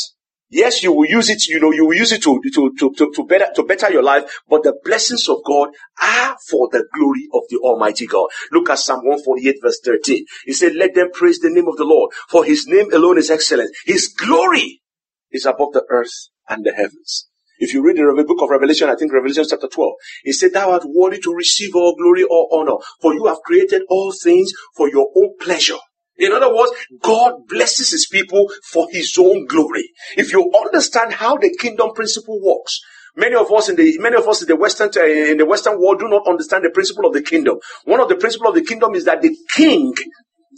Yes, 0.51 0.83
you 0.83 0.93
will 0.93 1.07
use 1.09 1.31
it, 1.31 1.47
you 1.49 1.59
know, 1.61 1.73
you 1.73 1.87
will 1.87 1.97
use 1.97 2.13
it 2.13 2.23
to, 2.25 2.41
to, 2.55 2.73
to, 2.79 2.93
to, 2.99 3.13
to 3.15 3.27
better, 3.27 3.47
to 3.57 3.63
better 3.65 3.91
your 3.91 4.03
life, 4.03 4.25
but 4.51 4.63
the 4.63 4.79
blessings 4.85 5.27
of 5.29 5.39
God 5.47 5.71
are 6.03 6.37
for 6.51 6.69
the 6.71 6.85
glory 6.95 7.27
of 7.33 7.43
the 7.49 7.57
Almighty 7.59 8.07
God. 8.07 8.29
Look 8.53 8.69
at 8.69 8.79
Psalm 8.79 8.99
148 8.99 9.57
verse 9.63 9.81
13. 9.83 10.27
He 10.45 10.53
said, 10.53 10.75
let 10.75 10.95
them 10.95 11.09
praise 11.15 11.41
the 11.41 11.49
name 11.51 11.69
of 11.69 11.79
the 11.79 11.85
Lord, 11.87 12.13
for 12.29 12.45
his 12.45 12.67
name 12.67 12.93
alone 12.93 13.17
is 13.17 13.31
excellent. 13.31 13.75
His 13.87 14.09
glory 14.09 14.82
is 15.33 15.47
above 15.47 15.73
the 15.73 15.85
earth 15.91 16.29
and 16.49 16.65
the 16.65 16.73
heavens. 16.73 17.29
If 17.59 17.75
you 17.75 17.85
read 17.85 17.97
the 17.97 18.25
book 18.27 18.43
of 18.43 18.51
Revelation, 18.51 18.89
I 18.89 18.97
think 18.97 19.13
Revelation 19.13 19.45
chapter 19.49 19.69
12, 19.69 19.93
he 20.25 20.33
said, 20.33 20.53
Thou 20.53 20.73
art 20.73 20.83
worthy 20.85 21.21
to 21.21 21.35
receive 21.35 21.75
all 21.77 21.95
glory, 21.97 22.25
all 22.25 22.49
honor, 22.53 22.83
for 23.01 23.15
you 23.15 23.27
have 23.27 23.39
created 23.45 23.83
all 23.89 24.13
things 24.13 24.53
for 24.77 24.89
your 24.89 25.09
own 25.15 25.35
pleasure. 25.41 25.79
In 26.17 26.33
other 26.33 26.53
words, 26.55 26.73
God 27.01 27.47
blesses 27.49 27.91
his 27.93 28.09
people 28.11 28.51
for 28.71 28.89
his 28.91 29.17
own 29.19 29.47
glory. 29.47 29.91
If 30.17 30.33
you 30.33 30.53
understand 30.65 31.15
how 31.15 31.37
the 31.37 31.57
kingdom 31.59 31.93
principle 31.95 32.41
works, 32.43 32.81
Many 33.15 33.35
of 33.35 33.53
us 33.53 33.69
in 33.69 33.77
the 33.77 33.99
many 33.99 34.17
of 34.17 34.27
us 34.27 34.41
in 34.41 34.49
the 34.49 34.57
western 34.57 34.89
uh, 34.97 35.05
in 35.05 35.37
the 35.37 35.45
western 35.45 35.79
world 35.79 35.99
do 35.99 36.09
not 36.09 36.27
understand 36.27 36.65
the 36.65 36.71
principle 36.71 37.05
of 37.05 37.13
the 37.13 37.21
kingdom. 37.21 37.59
One 37.85 38.01
of 38.01 38.09
the 38.09 38.17
principles 38.17 38.49
of 38.49 38.55
the 38.55 38.65
kingdom 38.67 38.95
is 38.95 39.05
that 39.05 39.21
the 39.21 39.37
king, 39.55 39.93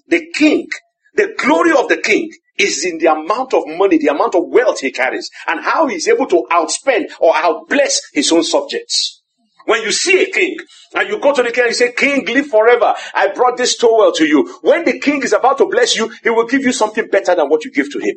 the 0.06 0.24
king, 0.32 0.68
the 1.14 1.34
glory 1.36 1.72
of 1.72 1.88
the 1.88 1.96
king 1.96 2.30
is 2.58 2.84
in 2.84 2.98
the 2.98 3.06
amount 3.06 3.54
of 3.54 3.64
money, 3.66 3.98
the 3.98 4.08
amount 4.08 4.34
of 4.34 4.44
wealth 4.46 4.80
he 4.80 4.90
carries, 4.90 5.30
and 5.46 5.60
how 5.60 5.86
he's 5.86 6.08
able 6.08 6.26
to 6.26 6.46
outspend 6.50 7.06
or 7.20 7.32
outbless 7.34 8.00
his 8.12 8.30
own 8.32 8.44
subjects. 8.44 9.22
When 9.66 9.82
you 9.82 9.92
see 9.92 10.22
a 10.22 10.30
king 10.30 10.58
and 10.94 11.08
you 11.08 11.18
go 11.18 11.32
to 11.32 11.42
the 11.42 11.50
king 11.50 11.64
and 11.64 11.70
you 11.70 11.74
say, 11.74 11.92
King, 11.92 12.26
live 12.26 12.48
forever. 12.48 12.94
I 13.14 13.28
brought 13.28 13.56
this 13.56 13.76
towel 13.76 14.12
to 14.12 14.26
you. 14.26 14.58
When 14.62 14.84
the 14.84 14.98
king 15.00 15.22
is 15.22 15.32
about 15.32 15.58
to 15.58 15.66
bless 15.66 15.96
you, 15.96 16.12
he 16.22 16.28
will 16.30 16.46
give 16.46 16.62
you 16.62 16.72
something 16.72 17.08
better 17.08 17.34
than 17.34 17.48
what 17.48 17.64
you 17.64 17.72
give 17.72 17.90
to 17.92 17.98
him. 17.98 18.16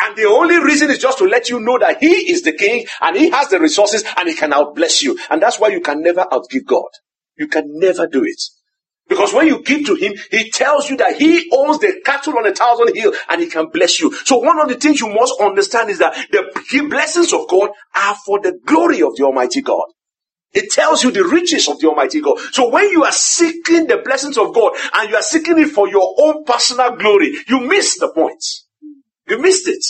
And 0.00 0.16
the 0.16 0.24
only 0.24 0.58
reason 0.58 0.90
is 0.90 0.98
just 0.98 1.18
to 1.18 1.24
let 1.24 1.50
you 1.50 1.60
know 1.60 1.78
that 1.78 1.98
he 2.00 2.30
is 2.32 2.42
the 2.42 2.52
king 2.52 2.86
and 3.00 3.16
he 3.16 3.30
has 3.30 3.48
the 3.48 3.60
resources 3.60 4.02
and 4.18 4.28
he 4.28 4.34
can 4.34 4.50
outbless 4.52 5.02
you. 5.02 5.18
And 5.30 5.40
that's 5.42 5.60
why 5.60 5.68
you 5.68 5.80
can 5.80 6.02
never 6.02 6.24
outgive 6.32 6.64
God. 6.66 6.88
You 7.36 7.46
can 7.46 7.64
never 7.78 8.06
do 8.06 8.24
it. 8.24 8.42
Because 9.08 9.34
when 9.34 9.46
you 9.46 9.62
give 9.62 9.86
to 9.86 9.94
him, 9.94 10.14
he 10.30 10.50
tells 10.50 10.88
you 10.88 10.96
that 10.96 11.16
he 11.16 11.50
owns 11.52 11.78
the 11.78 12.00
cattle 12.04 12.38
on 12.38 12.46
a 12.46 12.54
thousand 12.54 12.96
hill 12.96 13.12
and 13.28 13.40
he 13.40 13.48
can 13.48 13.68
bless 13.68 14.00
you. 14.00 14.12
So 14.24 14.38
one 14.38 14.58
of 14.58 14.68
the 14.68 14.76
things 14.76 15.00
you 15.00 15.08
must 15.08 15.34
understand 15.40 15.90
is 15.90 15.98
that 15.98 16.14
the 16.30 16.86
blessings 16.88 17.32
of 17.32 17.46
God 17.48 17.70
are 17.94 18.16
for 18.24 18.40
the 18.40 18.58
glory 18.64 19.02
of 19.02 19.14
the 19.16 19.24
Almighty 19.24 19.60
God. 19.60 19.84
It 20.54 20.70
tells 20.70 21.02
you 21.02 21.10
the 21.10 21.24
riches 21.24 21.68
of 21.68 21.80
the 21.80 21.88
Almighty 21.88 22.20
God. 22.20 22.38
So 22.52 22.70
when 22.70 22.88
you 22.90 23.04
are 23.04 23.12
seeking 23.12 23.88
the 23.88 23.98
blessings 23.98 24.38
of 24.38 24.54
God 24.54 24.72
and 24.94 25.10
you 25.10 25.16
are 25.16 25.22
seeking 25.22 25.58
it 25.58 25.68
for 25.68 25.88
your 25.88 26.14
own 26.18 26.44
personal 26.44 26.96
glory, 26.96 27.34
you 27.48 27.60
miss 27.60 27.98
the 27.98 28.08
point. 28.08 28.42
You 29.28 29.38
missed 29.38 29.68
it. 29.68 29.84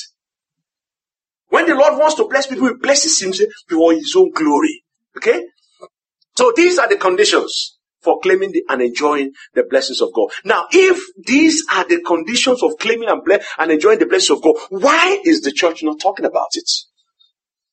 When 1.51 1.67
the 1.67 1.75
Lord 1.75 1.99
wants 1.99 2.17
to 2.17 2.27
bless 2.27 2.47
people, 2.47 2.67
He 2.67 2.75
blesses 2.75 3.23
Him 3.23 3.33
for 3.69 3.93
His 3.93 4.15
own 4.17 4.33
glory. 4.33 4.83
Okay? 5.19 5.45
So 6.37 6.53
these 6.57 6.79
are 6.79 6.89
the 6.89 6.97
conditions 6.97 7.79
for 8.05 8.21
claiming 8.21 8.53
the, 8.53 8.63
and 8.69 8.83
enjoying 8.83 9.33
the 9.55 9.65
blessings 9.65 10.01
of 10.01 10.13
God. 10.15 10.29
Now, 10.45 10.67
if 10.71 11.01
these 11.27 11.65
are 11.73 11.87
the 11.89 12.01
conditions 12.03 12.63
of 12.63 12.73
claiming 12.79 13.09
and, 13.09 13.25
ble- 13.25 13.41
and 13.59 13.73
enjoying 13.73 13.99
the 13.99 14.07
blessings 14.07 14.39
of 14.39 14.43
God, 14.43 14.57
why 14.71 15.21
is 15.25 15.41
the 15.41 15.53
church 15.53 15.83
not 15.83 15.99
talking 16.01 16.27
about 16.27 16.49
it? 16.53 16.71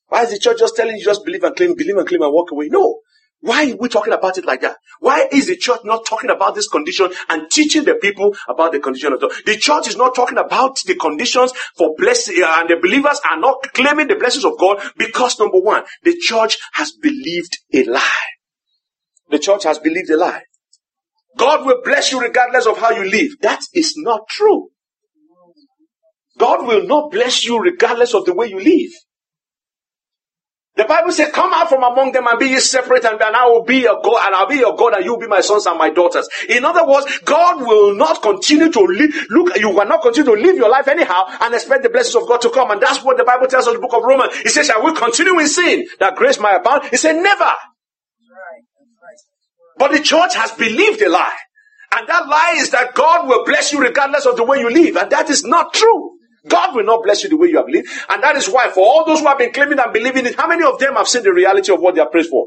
Why 0.07 0.23
is 0.23 0.31
the 0.31 0.39
church 0.39 0.59
just 0.59 0.75
telling 0.75 0.97
you 0.97 1.03
just 1.03 1.23
believe 1.25 1.43
and 1.43 1.55
claim, 1.55 1.75
believe 1.75 1.97
and 1.97 2.07
claim 2.07 2.21
and 2.21 2.33
walk 2.33 2.51
away? 2.51 2.67
No. 2.69 2.99
Why 3.41 3.71
are 3.71 3.75
we 3.75 3.89
talking 3.89 4.13
about 4.13 4.37
it 4.37 4.45
like 4.45 4.61
that? 4.61 4.77
Why 4.99 5.27
is 5.31 5.47
the 5.47 5.57
church 5.57 5.79
not 5.83 6.05
talking 6.05 6.29
about 6.29 6.53
this 6.53 6.67
condition 6.67 7.11
and 7.27 7.49
teaching 7.49 7.85
the 7.85 7.95
people 7.95 8.35
about 8.47 8.71
the 8.71 8.79
condition 8.79 9.13
of 9.13 9.21
God? 9.21 9.31
The 9.45 9.57
church 9.57 9.87
is 9.87 9.97
not 9.97 10.13
talking 10.13 10.37
about 10.37 10.77
the 10.85 10.95
conditions 10.95 11.51
for 11.75 11.95
blessing, 11.97 12.35
uh, 12.43 12.57
and 12.59 12.69
the 12.69 12.75
believers 12.79 13.19
are 13.29 13.39
not 13.39 13.55
claiming 13.73 14.07
the 14.07 14.15
blessings 14.15 14.45
of 14.45 14.59
God 14.59 14.79
because 14.95 15.39
number 15.39 15.57
one, 15.57 15.83
the 16.03 16.15
church 16.19 16.57
has 16.73 16.91
believed 16.91 17.57
a 17.73 17.83
lie. 17.85 18.40
The 19.31 19.39
church 19.39 19.63
has 19.63 19.79
believed 19.79 20.09
a 20.09 20.17
lie. 20.17 20.43
God 21.37 21.65
will 21.65 21.81
bless 21.83 22.11
you 22.11 22.21
regardless 22.21 22.67
of 22.67 22.77
how 22.77 22.91
you 22.91 23.09
live. 23.09 23.31
That 23.41 23.61
is 23.73 23.95
not 23.97 24.27
true. 24.29 24.69
God 26.37 26.67
will 26.67 26.85
not 26.85 27.11
bless 27.11 27.45
you 27.45 27.59
regardless 27.59 28.13
of 28.13 28.25
the 28.25 28.33
way 28.33 28.47
you 28.47 28.59
live. 28.59 28.91
The 30.75 30.85
Bible 30.85 31.11
says, 31.11 31.31
come 31.33 31.51
out 31.53 31.69
from 31.69 31.83
among 31.83 32.13
them 32.13 32.27
and 32.27 32.39
be 32.39 32.47
ye 32.47 32.59
separate 32.59 33.03
and, 33.03 33.21
and 33.21 33.35
I 33.35 33.45
will 33.45 33.63
be 33.63 33.79
your 33.79 34.01
God 34.01 34.21
and 34.25 34.33
I'll 34.33 34.47
be 34.47 34.55
your 34.55 34.75
God 34.75 34.93
and 34.93 35.03
you 35.03 35.11
will 35.11 35.19
be 35.19 35.27
my 35.27 35.41
sons 35.41 35.65
and 35.65 35.77
my 35.77 35.89
daughters. 35.89 36.27
In 36.47 36.63
other 36.63 36.87
words, 36.87 37.19
God 37.25 37.61
will 37.61 37.93
not 37.93 38.21
continue 38.21 38.71
to 38.71 38.79
live, 38.79 39.13
look, 39.29 39.55
you 39.57 39.69
will 39.69 39.85
not 39.85 40.01
continue 40.01 40.33
to 40.35 40.41
live 40.41 40.55
your 40.55 40.69
life 40.69 40.87
anyhow 40.87 41.25
and 41.41 41.53
expect 41.53 41.83
the 41.83 41.89
blessings 41.89 42.15
of 42.15 42.27
God 42.27 42.41
to 42.41 42.49
come. 42.49 42.71
And 42.71 42.81
that's 42.81 43.03
what 43.03 43.17
the 43.17 43.25
Bible 43.25 43.47
tells 43.47 43.67
us 43.67 43.75
in 43.75 43.81
the 43.81 43.87
book 43.87 43.93
of 43.95 44.03
Romans. 44.03 44.33
It 44.45 44.49
says, 44.51 44.67
shall 44.67 44.83
we 44.83 44.93
continue 44.95 45.37
in 45.39 45.47
sin 45.49 45.87
that 45.99 46.15
grace 46.15 46.39
might 46.39 46.55
abound? 46.55 46.85
He 46.85 46.97
said, 46.97 47.17
never. 47.21 47.51
But 49.81 49.93
the 49.93 49.99
church 49.99 50.35
has 50.35 50.51
believed 50.51 51.01
a 51.01 51.09
lie. 51.09 51.35
And 51.91 52.07
that 52.07 52.27
lie 52.27 52.53
is 52.57 52.69
that 52.69 52.93
God 52.93 53.27
will 53.27 53.43
bless 53.43 53.73
you 53.73 53.81
regardless 53.81 54.27
of 54.27 54.35
the 54.35 54.43
way 54.43 54.59
you 54.59 54.69
live. 54.69 54.95
And 54.95 55.11
that 55.11 55.27
is 55.31 55.43
not 55.43 55.73
true. 55.73 56.19
God 56.47 56.75
will 56.75 56.83
not 56.83 57.01
bless 57.01 57.23
you 57.23 57.29
the 57.29 57.37
way 57.37 57.47
you 57.47 57.57
have 57.57 57.67
lived. 57.67 57.87
And 58.07 58.21
that 58.21 58.35
is 58.35 58.47
why 58.47 58.69
for 58.69 58.81
all 58.85 59.05
those 59.07 59.21
who 59.21 59.27
have 59.27 59.39
been 59.39 59.51
claiming 59.51 59.79
and 59.79 59.91
believing 59.91 60.27
it, 60.27 60.35
how 60.39 60.45
many 60.45 60.63
of 60.63 60.77
them 60.77 60.93
have 60.97 61.07
seen 61.07 61.23
the 61.23 61.33
reality 61.33 61.73
of 61.73 61.79
what 61.79 61.95
they 61.95 62.01
are 62.01 62.09
prayed 62.09 62.27
for? 62.27 62.45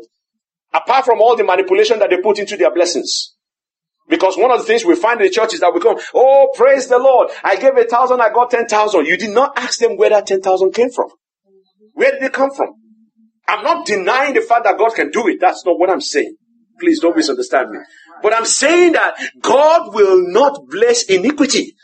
Apart 0.73 1.07
from 1.07 1.21
all 1.21 1.35
the 1.35 1.43
manipulation 1.43 1.99
that 1.99 2.11
they 2.11 2.19
put 2.19 2.39
into 2.39 2.57
their 2.57 2.73
blessings. 2.73 3.35
Because 4.09 4.37
one 4.39 4.53
of 4.53 4.61
the 4.61 4.65
things 4.65 4.85
we 4.85 4.95
find 4.95 5.21
in 5.21 5.27
the 5.27 5.33
church 5.33 5.55
is 5.55 5.61
that 5.61 5.75
we 5.75 5.81
come, 5.81 5.99
oh, 6.15 6.53
praise 6.55 6.87
the 6.87 7.01
Lord. 7.01 7.33
I 7.43 7.57
gave 7.57 7.77
a 7.77 7.85
thousand, 7.85 8.21
I 8.21 8.33
got 8.33 8.53
ten 8.53 8.69
thousand. 8.69 9.07
You 9.07 9.19
did 9.19 9.31
not 9.31 9.59
ask 9.59 9.81
them 9.81 9.97
where 9.97 10.11
that 10.11 10.29
ten 10.29 10.41
thousand 10.41 10.73
came 10.73 10.93
from. 10.93 11.09
Where 11.95 12.13
did 12.13 12.23
it 12.23 12.33
come 12.33 12.53
from? 12.53 12.75
I'm 13.49 13.65
not 13.65 13.87
denying 13.87 14.35
the 14.35 14.41
fact 14.41 14.63
that 14.67 14.79
God 14.79 14.95
can 14.95 15.11
do 15.11 15.27
it. 15.27 15.39
That's 15.41 15.67
not 15.67 15.81
what 15.81 15.91
I'm 15.91 16.01
saying. 16.01 16.37
Please 16.81 17.01
don't 17.01 17.17
misunderstand 17.17 17.71
me. 17.71 17.79
But 18.23 18.35
I'm 18.35 18.45
saying 18.45 18.93
that 18.93 19.17
God 19.41 19.95
will 19.95 20.27
not 20.31 20.67
bless 20.69 21.05
iniquity. 21.05 21.75